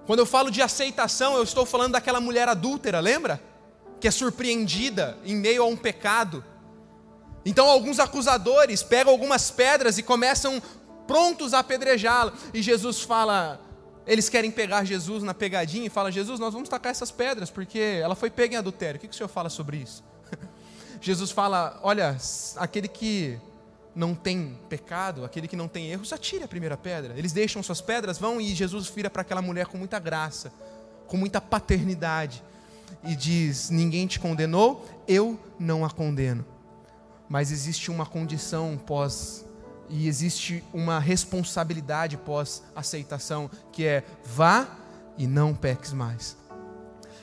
Quando 0.06 0.20
eu 0.20 0.26
falo 0.26 0.52
de 0.52 0.62
aceitação, 0.62 1.36
eu 1.36 1.44
estou 1.44 1.66
falando 1.66 1.94
daquela 1.94 2.20
mulher 2.20 2.48
adúltera, 2.48 3.00
lembra? 3.00 3.42
Que 4.00 4.08
é 4.08 4.12
surpreendida 4.12 5.18
em 5.24 5.36
meio 5.36 5.64
a 5.64 5.66
um 5.66 5.76
pecado 5.76 6.44
então 7.46 7.68
alguns 7.68 8.00
acusadores 8.00 8.82
pegam 8.82 9.12
algumas 9.12 9.52
pedras 9.52 9.98
e 9.98 10.04
começam 10.04 10.62
prontos 11.06 11.54
a 11.54 11.60
apedrejá-lo. 11.60 12.34
E 12.54 12.62
Jesus 12.62 13.02
fala, 13.02 13.60
eles 14.08 14.30
querem 14.30 14.50
pegar 14.50 14.86
Jesus 14.86 15.24
na 15.24 15.34
pegadinha 15.34 15.86
e 15.86 15.90
fala: 15.90 16.12
Jesus, 16.12 16.40
nós 16.40 16.54
vamos 16.54 16.70
tacar 16.70 16.92
essas 16.92 17.12
pedras 17.12 17.50
porque 17.50 18.00
ela 18.02 18.16
foi 18.16 18.30
pega 18.30 18.56
em 18.56 18.58
adultério. 18.58 18.98
O 18.98 19.02
que, 19.02 19.08
que 19.08 19.14
o 19.14 19.18
senhor 19.18 19.30
fala 19.30 19.50
sobre 19.50 19.78
isso? 19.78 20.04
Jesus 21.02 21.32
fala: 21.32 21.80
Olha, 21.84 22.16
aquele 22.58 22.88
que 22.88 23.38
não 23.96 24.16
tem 24.16 24.58
pecado, 24.70 25.24
aquele 25.24 25.48
que 25.48 25.56
não 25.56 25.68
tem 25.68 25.92
erros, 25.92 26.12
atire 26.12 26.44
a 26.44 26.48
primeira 26.48 26.76
pedra. 26.76 27.14
Eles 27.18 27.32
deixam 27.32 27.62
suas 27.62 27.82
pedras, 27.82 28.18
vão 28.18 28.42
e 28.42 28.56
Jesus 28.56 28.88
vira 28.88 29.10
para 29.10 29.22
aquela 29.22 29.42
mulher 29.42 29.68
com 29.68 29.78
muita 29.78 30.00
graça, 30.00 30.52
com 31.08 31.18
muita 31.18 31.40
paternidade 31.40 32.44
e 33.04 33.16
diz: 33.16 33.70
Ninguém 33.70 34.08
te 34.08 34.20
condenou, 34.20 34.86
eu 35.08 35.40
não 35.60 35.86
a 35.86 35.90
condeno 35.90 36.46
mas 37.34 37.52
existe 37.52 37.90
uma 37.90 38.06
condição 38.06 38.80
pós 38.86 39.44
e 39.90 40.08
existe 40.08 40.64
uma 40.72 41.00
responsabilidade 41.00 42.16
pós 42.16 42.62
aceitação, 42.76 43.50
que 43.72 43.88
é 43.88 44.04
vá 44.24 44.68
e 45.18 45.26
não 45.26 45.54
peques 45.54 45.94
mais. 45.94 46.38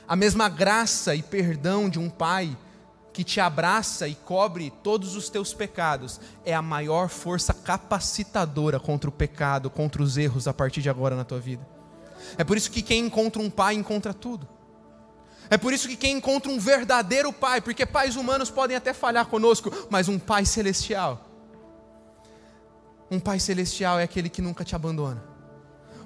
A 0.05 0.15
mesma 0.15 0.49
graça 0.49 1.15
e 1.15 1.23
perdão 1.23 1.89
de 1.89 1.97
um 1.97 2.09
pai 2.09 2.57
que 3.13 3.23
te 3.23 3.39
abraça 3.39 4.07
e 4.07 4.15
cobre 4.15 4.71
todos 4.83 5.15
os 5.15 5.29
teus 5.29 5.53
pecados 5.53 6.19
é 6.45 6.53
a 6.53 6.61
maior 6.61 7.09
força 7.09 7.53
capacitadora 7.53 8.79
contra 8.79 9.09
o 9.09 9.13
pecado, 9.13 9.69
contra 9.69 10.01
os 10.01 10.17
erros 10.17 10.47
a 10.47 10.53
partir 10.53 10.81
de 10.81 10.89
agora 10.89 11.15
na 11.15 11.23
tua 11.23 11.39
vida. 11.39 11.67
É 12.37 12.43
por 12.43 12.55
isso 12.55 12.71
que 12.71 12.81
quem 12.81 13.05
encontra 13.05 13.41
um 13.41 13.49
pai 13.49 13.75
encontra 13.75 14.13
tudo. 14.13 14.47
É 15.49 15.57
por 15.57 15.73
isso 15.73 15.87
que 15.89 15.97
quem 15.97 16.17
encontra 16.17 16.49
um 16.49 16.57
verdadeiro 16.57 17.33
pai, 17.33 17.59
porque 17.59 17.85
pais 17.85 18.15
humanos 18.15 18.49
podem 18.49 18.77
até 18.77 18.93
falhar 18.93 19.25
conosco, 19.25 19.69
mas 19.89 20.07
um 20.07 20.17
pai 20.17 20.45
celestial. 20.45 21.27
Um 23.09 23.19
pai 23.19 23.37
celestial 23.39 23.99
é 23.99 24.03
aquele 24.03 24.29
que 24.29 24.41
nunca 24.41 24.63
te 24.63 24.73
abandona. 24.73 25.21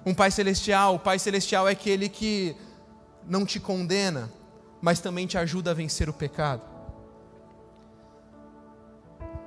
Um 0.04 0.16
pai 0.16 0.32
celestial, 0.32 0.96
o 0.96 1.00
pai 1.00 1.20
celestial 1.20 1.68
é 1.68 1.74
aquele 1.74 2.10
que 2.10 2.56
não 3.28 3.46
te 3.46 3.60
condena, 3.60 4.32
mas 4.82 5.00
também 5.00 5.28
te 5.28 5.38
ajuda 5.38 5.72
a 5.72 5.74
vencer 5.76 6.10
o 6.10 6.14
pecado. 6.14 6.75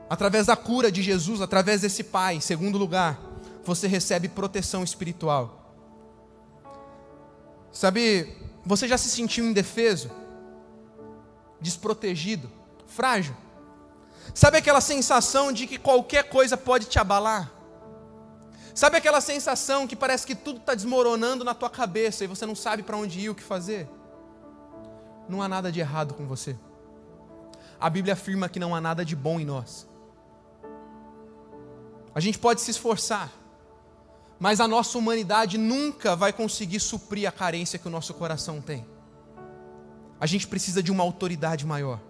Através 0.08 0.46
da 0.46 0.56
cura 0.56 0.90
de 0.90 1.02
Jesus, 1.02 1.40
através 1.40 1.82
desse 1.82 2.02
pai, 2.02 2.36
em 2.36 2.40
segundo 2.40 2.78
lugar, 2.78 3.20
você 3.64 3.86
recebe 3.86 4.28
proteção 4.28 4.82
espiritual. 4.82 5.74
Sabe, 7.70 8.34
você 8.64 8.88
já 8.88 8.96
se 8.96 9.10
sentiu 9.10 9.44
indefeso? 9.44 10.10
Desprotegido? 11.60 12.50
Frágil? 12.86 13.36
Sabe 14.34 14.58
aquela 14.58 14.80
sensação 14.80 15.52
de 15.52 15.66
que 15.66 15.78
qualquer 15.78 16.28
coisa 16.28 16.56
pode 16.56 16.86
te 16.86 16.98
abalar? 16.98 17.52
Sabe 18.74 18.96
aquela 18.96 19.20
sensação 19.20 19.86
que 19.86 19.96
parece 19.96 20.26
que 20.26 20.34
tudo 20.34 20.60
está 20.60 20.74
desmoronando 20.74 21.44
na 21.44 21.52
tua 21.52 21.68
cabeça 21.68 22.24
e 22.24 22.26
você 22.26 22.46
não 22.46 22.54
sabe 22.54 22.82
para 22.82 22.96
onde 22.96 23.20
ir, 23.20 23.28
o 23.28 23.34
que 23.34 23.42
fazer? 23.42 23.88
Não 25.28 25.42
há 25.42 25.48
nada 25.48 25.70
de 25.70 25.80
errado 25.80 26.14
com 26.14 26.26
você. 26.26 26.56
A 27.80 27.90
Bíblia 27.90 28.14
afirma 28.14 28.48
que 28.48 28.58
não 28.58 28.74
há 28.74 28.80
nada 28.80 29.04
de 29.04 29.14
bom 29.14 29.38
em 29.38 29.44
nós. 29.44 29.86
A 32.18 32.20
gente 32.20 32.36
pode 32.36 32.60
se 32.60 32.72
esforçar, 32.72 33.32
mas 34.40 34.60
a 34.60 34.66
nossa 34.66 34.98
humanidade 34.98 35.56
nunca 35.56 36.16
vai 36.16 36.32
conseguir 36.32 36.80
suprir 36.80 37.28
a 37.28 37.30
carência 37.30 37.78
que 37.78 37.86
o 37.86 37.90
nosso 37.92 38.12
coração 38.12 38.60
tem. 38.60 38.84
A 40.18 40.26
gente 40.26 40.48
precisa 40.48 40.82
de 40.82 40.90
uma 40.90 41.04
autoridade 41.04 41.64
maior. 41.64 42.00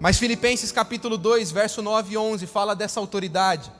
Mas 0.00 0.18
Filipenses 0.18 0.72
capítulo 0.72 1.16
2, 1.16 1.52
verso 1.52 1.80
9 1.80 2.12
e 2.12 2.18
11 2.18 2.44
fala 2.48 2.74
dessa 2.74 2.98
autoridade. 2.98 3.70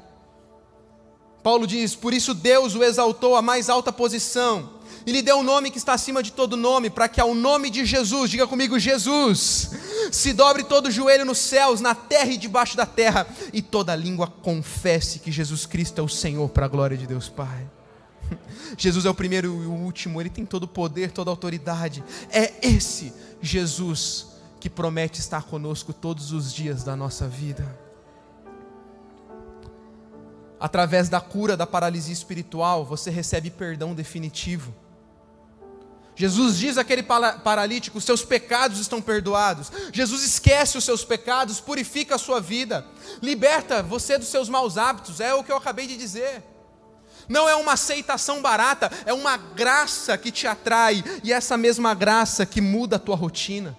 Paulo 1.43 1.67
diz: 1.67 1.97
Por 1.97 2.15
isso 2.15 2.33
Deus 2.33 2.77
o 2.77 2.85
exaltou 2.85 3.35
à 3.35 3.43
mais 3.43 3.69
alta 3.69 3.91
posição 3.91 4.75
e 5.11 5.13
lhe 5.13 5.23
deu 5.23 5.39
um 5.39 5.43
nome 5.43 5.73
que 5.73 5.79
está 5.79 5.93
acima 5.93 6.23
de 6.23 6.31
todo 6.31 6.57
nome, 6.57 6.89
para 6.89 7.09
que 7.09 7.21
ao 7.21 7.35
nome 7.35 7.69
de 7.69 7.85
Jesus, 7.85 8.31
diga 8.31 8.47
comigo, 8.47 8.79
Jesus, 8.79 9.73
se 10.13 10.33
dobre 10.33 10.63
todo 10.63 10.87
o 10.87 10.91
joelho 10.91 11.25
nos 11.25 11.39
céus, 11.39 11.81
na 11.81 11.97
terra 11.97 12.31
e 12.31 12.37
debaixo 12.37 12.77
da 12.77 12.87
terra, 12.87 13.27
e 13.53 13.61
toda 13.61 13.97
língua 13.97 14.29
confesse 14.29 15.19
que 15.19 15.33
Jesus 15.33 15.67
Cristo 15.67 16.01
é 16.01 16.05
o 16.05 16.09
Senhor, 16.09 16.49
para 16.51 16.67
a 16.67 16.69
glória 16.69 16.97
de 16.97 17.09
Deus 17.09 17.29
Pai. 17.29 17.69
Jesus 18.79 19.05
é 19.05 19.11
o 19.11 19.15
primeiro 19.15 19.49
e 19.49 19.67
o 19.67 19.73
último, 19.73 20.21
ele 20.21 20.31
tem 20.31 20.47
todo 20.47 20.63
o 20.63 20.69
poder, 20.69 21.11
toda 21.11 21.29
a 21.29 21.33
autoridade. 21.33 22.05
É 22.31 22.53
esse 22.63 23.13
Jesus 23.43 24.29
que 24.61 24.71
promete 24.71 25.19
estar 25.19 25.43
conosco 25.43 25.93
todos 25.93 26.31
os 26.31 26.55
dias 26.55 26.85
da 26.85 26.95
nossa 26.95 27.27
vida. 27.27 27.67
Através 30.61 31.09
da 31.09 31.21
cura 31.21 31.57
da 31.57 31.67
paralisia 31.67 32.13
espiritual, 32.13 32.85
você 32.85 33.11
recebe 33.11 33.51
perdão 33.51 33.93
definitivo. 33.93 34.73
Jesus 36.21 36.59
diz 36.59 36.77
àquele 36.77 37.03
paralítico: 37.03 37.99
seus 37.99 38.23
pecados 38.23 38.79
estão 38.79 39.01
perdoados. 39.01 39.73
Jesus 39.91 40.23
esquece 40.23 40.77
os 40.77 40.85
seus 40.85 41.03
pecados, 41.03 41.61
purifica 41.61 42.17
a 42.17 42.19
sua 42.19 42.39
vida, 42.43 42.87
liberta 43.23 43.83
você 43.83 44.19
dos 44.19 44.29
seus 44.29 44.47
maus 44.47 44.77
hábitos. 44.77 45.19
É 45.19 45.33
o 45.33 45.43
que 45.43 45.51
eu 45.51 45.57
acabei 45.57 45.87
de 45.87 45.97
dizer. 45.97 46.45
Não 47.27 47.49
é 47.49 47.57
uma 47.57 47.73
aceitação 47.73 48.43
barata, 48.43 48.93
é 49.07 49.15
uma 49.15 49.39
graça 49.39 50.19
que 50.19 50.31
te 50.31 50.47
atrai, 50.47 51.03
e 51.25 51.33
é 51.33 51.37
essa 51.37 51.57
mesma 51.57 51.95
graça 51.95 52.45
que 52.45 52.61
muda 52.61 52.97
a 52.97 52.99
tua 52.99 53.17
rotina. 53.17 53.75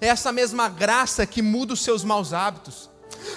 É 0.00 0.06
essa 0.06 0.32
mesma 0.32 0.70
graça 0.70 1.26
que 1.26 1.42
muda 1.42 1.74
os 1.74 1.82
seus 1.82 2.02
maus 2.02 2.32
hábitos. 2.32 2.88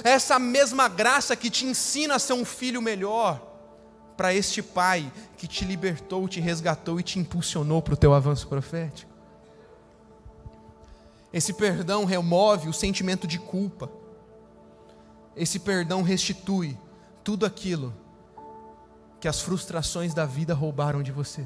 É 0.06 0.12
essa 0.12 0.40
mesma 0.40 0.88
graça 0.88 1.36
que 1.36 1.50
te 1.50 1.66
ensina 1.66 2.16
a 2.16 2.20
ser 2.20 2.32
um 2.32 2.46
filho 2.46 2.82
melhor 2.82 3.42
para 4.16 4.34
este 4.34 4.62
pai 4.62 5.12
que 5.42 5.48
te 5.48 5.66
libertou, 5.66 6.28
te 6.28 6.40
resgatou 6.40 7.00
e 7.00 7.04
te 7.04 7.18
impulsionou 7.18 7.82
para 7.82 7.96
o 7.96 7.98
teu 7.98 8.14
avanço 8.14 8.48
profético. 8.48 9.12
Esse 11.34 11.52
perdão 11.52 12.06
remove 12.06 12.70
o 12.70 12.74
sentimento 12.74 13.26
de 13.26 13.40
culpa. 13.40 13.90
Esse 15.36 15.58
perdão 15.58 16.04
restitui 16.04 16.78
tudo 17.24 17.44
aquilo 17.44 17.92
que 19.20 19.28
as 19.28 19.42
frustrações 19.42 20.14
da 20.14 20.28
vida 20.28 20.54
roubaram 20.54 21.02
de 21.02 21.12
você. 21.12 21.44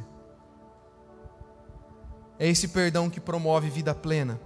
É 2.37 2.49
esse 2.49 2.67
perdão 2.67 3.09
que 3.09 3.21
promove 3.21 3.69
vida 3.69 3.95
plena. 3.95 4.37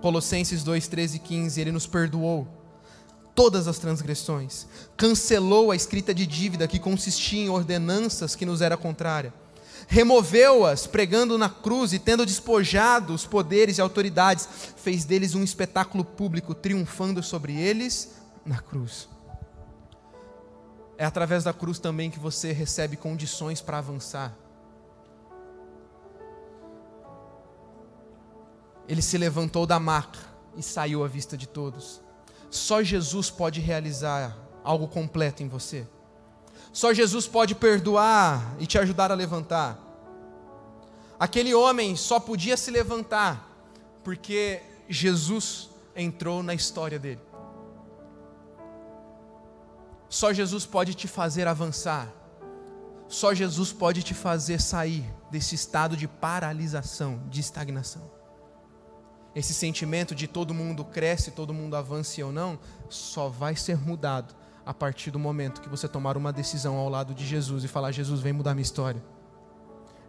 Colossenses 0.00 0.62
2, 0.62 0.86
13 0.86 1.16
e 1.16 1.18
15, 1.18 1.60
ele 1.60 1.72
nos 1.72 1.88
perdoou 1.88 2.46
todas 3.34 3.66
as 3.66 3.78
transgressões, 3.78 4.66
cancelou 4.96 5.70
a 5.70 5.76
escrita 5.76 6.14
de 6.14 6.26
dívida 6.26 6.68
que 6.68 6.78
consistia 6.78 7.44
em 7.44 7.48
ordenanças 7.48 8.34
que 8.36 8.46
nos 8.46 8.60
era 8.60 8.76
contrária, 8.76 9.32
removeu-as, 9.88 10.86
pregando 10.86 11.36
na 11.36 11.48
cruz 11.48 11.92
e 11.92 11.98
tendo 11.98 12.24
despojado 12.24 13.12
os 13.12 13.26
poderes 13.26 13.78
e 13.78 13.80
autoridades, 13.80 14.48
fez 14.76 15.04
deles 15.04 15.34
um 15.34 15.42
espetáculo 15.42 16.04
público, 16.04 16.54
triunfando 16.54 17.22
sobre 17.22 17.54
eles 17.54 18.12
na 18.44 18.58
cruz. 18.58 19.08
É 20.96 21.04
através 21.04 21.42
da 21.44 21.52
cruz 21.52 21.78
também 21.78 22.10
que 22.10 22.18
você 22.18 22.52
recebe 22.52 22.96
condições 22.96 23.60
para 23.60 23.78
avançar. 23.78 24.32
Ele 28.86 29.02
se 29.02 29.18
levantou 29.18 29.66
da 29.66 29.80
maca 29.80 30.20
e 30.56 30.62
saiu 30.62 31.02
à 31.02 31.08
vista 31.08 31.36
de 31.36 31.48
todos. 31.48 32.03
Só 32.54 32.84
Jesus 32.84 33.30
pode 33.30 33.60
realizar 33.60 34.38
algo 34.62 34.86
completo 34.86 35.42
em 35.42 35.48
você. 35.48 35.84
Só 36.72 36.94
Jesus 36.94 37.26
pode 37.26 37.52
perdoar 37.52 38.54
e 38.60 38.66
te 38.66 38.78
ajudar 38.78 39.10
a 39.10 39.14
levantar. 39.16 39.76
Aquele 41.18 41.52
homem 41.52 41.96
só 41.96 42.20
podia 42.20 42.56
se 42.56 42.70
levantar 42.70 43.50
porque 44.04 44.62
Jesus 44.88 45.68
entrou 45.96 46.44
na 46.44 46.54
história 46.54 46.96
dele. 46.96 47.20
Só 50.08 50.32
Jesus 50.32 50.64
pode 50.64 50.94
te 50.94 51.08
fazer 51.08 51.48
avançar. 51.48 52.08
Só 53.08 53.34
Jesus 53.34 53.72
pode 53.72 54.04
te 54.04 54.14
fazer 54.14 54.60
sair 54.60 55.04
desse 55.28 55.56
estado 55.56 55.96
de 55.96 56.06
paralisação, 56.06 57.20
de 57.28 57.40
estagnação 57.40 58.23
esse 59.34 59.52
sentimento 59.52 60.14
de 60.14 60.28
todo 60.28 60.54
mundo 60.54 60.84
cresce, 60.84 61.30
todo 61.30 61.52
mundo 61.52 61.76
avança 61.76 62.24
ou 62.24 62.30
não, 62.30 62.58
só 62.88 63.28
vai 63.28 63.56
ser 63.56 63.76
mudado 63.76 64.34
a 64.64 64.72
partir 64.72 65.10
do 65.10 65.18
momento 65.18 65.60
que 65.60 65.68
você 65.68 65.88
tomar 65.88 66.16
uma 66.16 66.32
decisão 66.32 66.76
ao 66.76 66.88
lado 66.88 67.14
de 67.14 67.26
Jesus 67.26 67.64
e 67.64 67.68
falar: 67.68 67.92
Jesus, 67.92 68.20
vem 68.20 68.32
mudar 68.32 68.54
minha 68.54 68.62
história. 68.62 69.02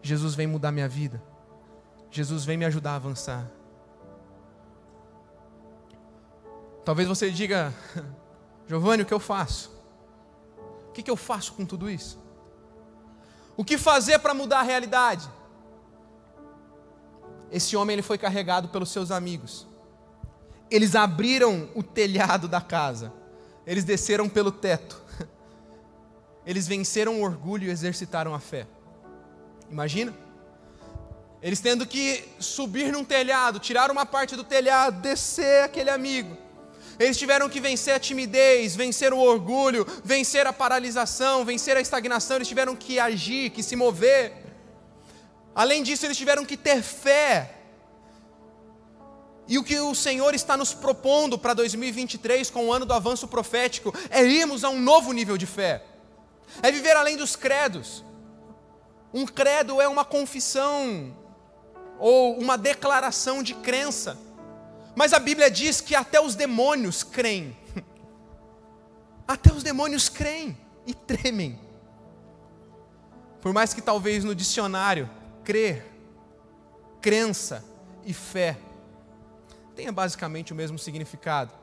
Jesus, 0.01 0.35
vem 0.35 0.47
mudar 0.47 0.71
minha 0.71 0.87
vida. 0.87 1.21
Jesus, 2.11 2.45
vem 2.45 2.57
me 2.57 2.65
ajudar 2.65 2.91
a 2.91 2.95
avançar. 2.95 3.49
Talvez 6.85 7.07
você 7.07 7.31
diga: 7.31 7.73
Giovanni, 8.69 9.03
o 9.03 9.05
que 9.05 9.13
eu 9.13 9.19
faço? 9.19 9.71
O 10.89 10.91
que, 10.91 11.01
que 11.01 11.11
eu 11.11 11.17
faço 11.17 11.53
com 11.53 11.65
tudo 11.65 11.89
isso? 11.89 12.23
O 13.57 13.65
que 13.65 13.77
fazer 13.77 14.19
para 14.19 14.33
mudar 14.33 14.59
a 14.59 14.63
realidade? 14.63 15.27
Esse 17.51 17.75
homem 17.75 17.93
ele 17.93 18.01
foi 18.01 18.17
carregado 18.17 18.69
pelos 18.69 18.89
seus 18.89 19.11
amigos. 19.11 19.67
Eles 20.69 20.95
abriram 20.95 21.69
o 21.75 21.83
telhado 21.83 22.47
da 22.47 22.59
casa. 22.59 23.13
Eles 23.65 23.83
desceram 23.83 24.27
pelo 24.27 24.51
teto. 24.51 25.01
Eles 26.45 26.67
venceram 26.67 27.19
o 27.19 27.23
orgulho 27.23 27.67
e 27.67 27.71
exercitaram 27.71 28.33
a 28.33 28.39
fé. 28.39 28.67
Imagina? 29.69 30.13
Eles 31.41 31.59
tendo 31.59 31.85
que 31.85 32.23
subir 32.39 32.91
num 32.91 33.03
telhado, 33.03 33.59
tirar 33.59 33.91
uma 33.91 34.05
parte 34.05 34.35
do 34.35 34.43
telhado, 34.43 35.01
descer 35.01 35.63
aquele 35.63 35.89
amigo. 35.89 36.35
Eles 36.99 37.17
tiveram 37.17 37.49
que 37.49 37.59
vencer 37.59 37.93
a 37.93 37.99
timidez, 37.99 38.75
vencer 38.75 39.13
o 39.13 39.19
orgulho, 39.19 39.85
vencer 40.03 40.47
a 40.47 40.53
paralisação, 40.53 41.43
vencer 41.43 41.75
a 41.75 41.81
estagnação. 41.81 42.37
Eles 42.37 42.47
tiveram 42.47 42.75
que 42.75 42.99
agir, 42.99 43.49
que 43.49 43.61
se 43.61 43.75
mover. 43.75 44.44
Além 45.55 45.81
disso, 45.81 46.05
eles 46.05 46.17
tiveram 46.17 46.43
que 46.43 46.57
ter 46.57 46.83
fé. 46.83 47.55
E 49.47 49.57
o 49.57 49.63
que 49.63 49.79
o 49.79 49.95
Senhor 49.95 50.35
está 50.35 50.57
nos 50.57 50.73
propondo 50.73 51.39
para 51.39 51.53
2023, 51.53 52.49
com 52.49 52.65
o 52.65 52.73
ano 52.73 52.85
do 52.85 52.93
avanço 52.93 53.25
profético, 53.27 53.93
é 54.09 54.21
irmos 54.21 54.65
a 54.65 54.69
um 54.69 54.79
novo 54.79 55.13
nível 55.13 55.37
de 55.37 55.45
fé, 55.45 55.83
é 56.61 56.71
viver 56.71 56.97
além 56.97 57.15
dos 57.15 57.35
credos. 57.35 58.03
Um 59.13 59.25
credo 59.25 59.79
é 59.79 59.87
uma 59.87 60.03
confissão 60.03 61.15
ou 61.99 62.37
uma 62.37 62.57
declaração 62.57 63.41
de 63.41 63.53
crença, 63.53 64.17
mas 64.95 65.13
a 65.13 65.19
Bíblia 65.19 65.49
diz 65.49 65.79
que 65.79 65.95
até 65.95 66.19
os 66.19 66.35
demônios 66.35 67.03
creem, 67.03 67.55
até 69.27 69.53
os 69.53 69.63
demônios 69.63 70.09
creem 70.09 70.57
e 70.87 70.93
tremem. 70.93 71.59
Por 73.39 73.53
mais 73.53 73.73
que 73.75 73.81
talvez 73.81 74.23
no 74.23 74.33
dicionário 74.33 75.07
crer, 75.45 75.85
crença 76.99 77.63
e 78.03 78.11
fé 78.11 78.57
tenha 79.75 79.91
basicamente 79.91 80.51
o 80.51 80.55
mesmo 80.55 80.79
significado. 80.79 81.53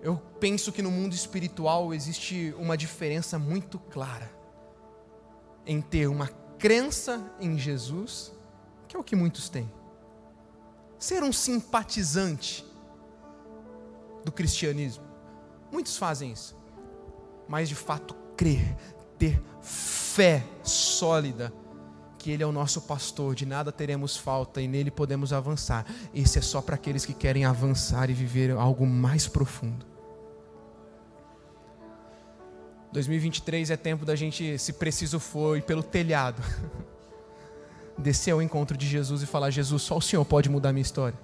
Eu 0.00 0.16
penso 0.40 0.72
que 0.72 0.82
no 0.82 0.90
mundo 0.90 1.14
espiritual 1.14 1.94
existe 1.94 2.52
uma 2.58 2.76
diferença 2.76 3.38
muito 3.38 3.78
clara 3.78 4.28
em 5.64 5.80
ter 5.80 6.08
uma 6.08 6.28
crença 6.58 7.32
em 7.38 7.56
Jesus, 7.56 8.32
que 8.88 8.96
é 8.96 8.98
o 8.98 9.04
que 9.04 9.14
muitos 9.14 9.48
têm, 9.48 9.70
ser 10.98 11.22
um 11.22 11.32
simpatizante 11.32 12.66
do 14.24 14.32
cristianismo. 14.32 15.04
Muitos 15.70 15.96
fazem 15.96 16.32
isso, 16.32 16.56
mas 17.46 17.68
de 17.68 17.76
fato 17.76 18.14
crer, 18.36 18.76
ter 19.16 19.40
fé 19.60 20.01
sólida 20.62 21.52
que 22.18 22.30
Ele 22.30 22.42
é 22.42 22.46
o 22.46 22.52
nosso 22.52 22.82
pastor, 22.82 23.34
de 23.34 23.44
nada 23.44 23.72
teremos 23.72 24.16
falta 24.16 24.60
e 24.60 24.68
nele 24.68 24.92
podemos 24.92 25.32
avançar. 25.32 25.84
Esse 26.14 26.38
é 26.38 26.42
só 26.42 26.62
para 26.62 26.76
aqueles 26.76 27.04
que 27.04 27.12
querem 27.12 27.44
avançar 27.44 28.08
e 28.10 28.12
viver 28.12 28.52
algo 28.52 28.86
mais 28.86 29.26
profundo. 29.26 29.84
2023 32.92 33.70
é 33.70 33.76
tempo 33.76 34.04
da 34.04 34.14
gente, 34.14 34.56
se 34.58 34.72
preciso 34.74 35.18
for, 35.18 35.56
ir 35.56 35.62
pelo 35.62 35.82
telhado, 35.82 36.40
descer 37.98 38.30
ao 38.30 38.42
encontro 38.42 38.76
de 38.76 38.86
Jesus 38.86 39.22
e 39.22 39.26
falar: 39.26 39.50
Jesus, 39.50 39.82
só 39.82 39.96
o 39.96 40.02
Senhor 40.02 40.24
pode 40.24 40.48
mudar 40.48 40.72
minha 40.72 40.82
história. 40.82 41.18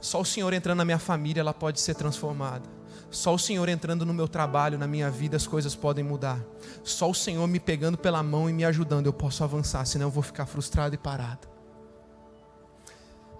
Só 0.00 0.20
o 0.20 0.24
Senhor 0.24 0.52
entrando 0.52 0.78
na 0.78 0.84
minha 0.84 0.98
família, 0.98 1.40
ela 1.40 1.52
pode 1.52 1.80
ser 1.80 1.94
transformada. 1.94 2.68
Só 3.10 3.34
o 3.34 3.38
Senhor 3.38 3.68
entrando 3.68 4.04
no 4.04 4.12
meu 4.12 4.28
trabalho, 4.28 4.78
na 4.78 4.86
minha 4.86 5.10
vida, 5.10 5.36
as 5.36 5.46
coisas 5.46 5.74
podem 5.74 6.04
mudar. 6.04 6.40
Só 6.82 7.08
o 7.08 7.14
Senhor 7.14 7.46
me 7.46 7.60
pegando 7.60 7.96
pela 7.96 8.22
mão 8.22 8.50
e 8.50 8.52
me 8.52 8.64
ajudando, 8.64 9.06
eu 9.06 9.12
posso 9.12 9.44
avançar, 9.44 9.84
senão 9.86 10.06
eu 10.06 10.10
vou 10.10 10.22
ficar 10.22 10.46
frustrado 10.46 10.94
e 10.94 10.98
parado. 10.98 11.48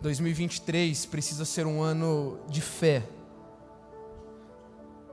2023 0.01 1.07
precisa 1.07 1.45
ser 1.45 1.67
um 1.67 1.83
ano 1.83 2.39
de 2.49 2.61
fé. 2.61 3.03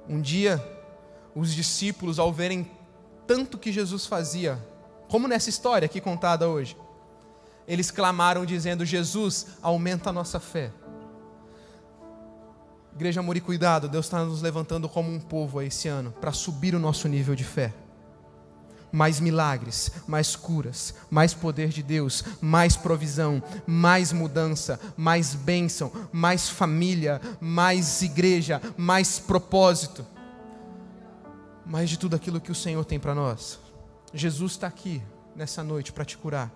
Um 0.08 0.22
dia, 0.22 0.63
os 1.36 1.54
discípulos, 1.54 2.20
ao 2.20 2.32
verem 2.32 2.70
tanto 3.26 3.58
que 3.58 3.72
Jesus 3.72 4.06
fazia, 4.06 4.60
Como 5.10 5.28
nessa 5.28 5.50
história 5.50 5.86
aqui 5.86 6.02
contada 6.02 6.50
hoje. 6.50 6.76
Eles 7.68 7.92
clamaram 7.92 8.46
dizendo: 8.46 8.84
Jesus, 8.84 9.48
aumenta 9.62 10.10
a 10.10 10.13
nossa 10.13 10.39
fé. 10.39 10.72
Igreja 12.95 13.21
Amor 13.21 13.36
e 13.36 13.41
Cuidado, 13.41 13.89
Deus 13.89 14.06
está 14.06 14.23
nos 14.23 14.41
levantando 14.41 14.88
como 14.88 15.12
um 15.12 15.19
povo 15.19 15.62
esse 15.62 15.88
ano 15.88 16.12
para 16.12 16.32
subir 16.32 16.75
o 16.75 16.79
nosso 16.79 17.08
nível 17.08 17.34
de 17.34 17.43
fé. 17.43 17.73
Mais 18.91 19.19
milagres, 19.19 19.91
mais 20.06 20.36
curas, 20.36 20.93
mais 21.10 21.34
poder 21.34 21.69
de 21.69 21.82
Deus, 21.82 22.23
mais 22.39 22.77
provisão, 22.77 23.41
mais 23.65 24.13
mudança, 24.13 24.79
mais 24.95 25.34
bênção, 25.34 25.91
mais 26.12 26.47
família, 26.47 27.19
mais 27.41 28.03
igreja, 28.03 28.62
mais 28.77 29.17
propósito, 29.17 30.06
mais 31.65 31.89
de 31.89 31.97
tudo 31.97 32.15
aquilo 32.15 32.39
que 32.39 32.51
o 32.51 32.56
Senhor 32.56 32.86
tem 32.86 32.99
para 32.99 33.15
nós. 33.15 33.60
Jesus 34.13 34.51
está 34.51 34.67
aqui 34.67 35.01
nessa 35.36 35.63
noite 35.63 35.91
para 35.91 36.06
te 36.06 36.15
curar. 36.15 36.51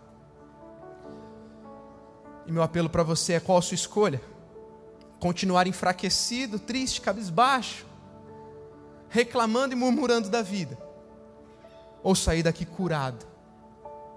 E 2.45 2.52
meu 2.52 2.62
apelo 2.62 2.91
para 2.91 3.02
você 3.02 3.34
é: 3.34 3.39
qual 3.39 3.58
a 3.58 3.62
sua 3.63 3.73
escolha? 3.73 4.21
Continuar 5.20 5.68
enfraquecido, 5.68 6.60
triste, 6.60 7.02
cabisbaixo, 7.02 7.86
reclamando 9.10 9.74
e 9.74 9.78
murmurando 9.78 10.30
da 10.30 10.42
vida, 10.42 10.78
ou 12.04 12.16
sair 12.16 12.44
daqui 12.44 12.66
curado, 12.66 13.26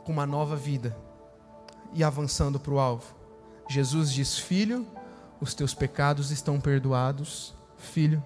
com 0.05 0.13
uma 0.13 0.27
nova 0.27 0.57
vida 0.57 0.97
e 1.93 2.05
avançando 2.05 2.59
para 2.59 2.73
o 2.73 2.79
alvo. 2.79 3.15
Jesus 3.69 4.13
diz: 4.13 4.39
Filho, 4.39 4.87
os 5.41 5.55
teus 5.55 5.75
pecados 5.75 6.31
estão 6.31 6.61
perdoados. 6.61 7.55
Filho, 7.77 8.23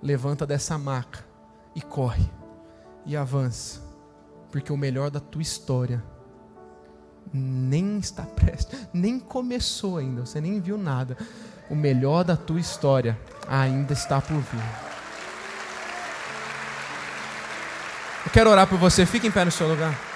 levanta 0.00 0.46
dessa 0.46 0.78
maca 0.78 1.24
e 1.74 1.80
corre 1.80 2.30
e 3.04 3.16
avança, 3.16 3.80
porque 4.50 4.72
o 4.72 4.76
melhor 4.76 5.10
da 5.10 5.20
tua 5.20 5.42
história 5.42 6.02
nem 7.34 7.98
está 7.98 8.22
prestes, 8.36 8.78
nem 8.92 9.18
começou 9.18 9.98
ainda, 9.98 10.24
você 10.24 10.40
nem 10.40 10.60
viu 10.60 10.78
nada. 10.78 11.18
O 11.68 11.74
melhor 11.74 12.24
da 12.24 12.36
tua 12.36 12.60
história 12.60 13.18
ainda 13.48 13.92
está 13.92 14.20
por 14.20 14.36
vir. 14.36 14.62
Eu 18.24 18.30
quero 18.30 18.50
orar 18.50 18.66
por 18.66 18.78
você, 18.78 19.04
fique 19.04 19.26
em 19.26 19.30
pé 19.30 19.44
no 19.44 19.50
seu 19.50 19.68
lugar. 19.68 20.13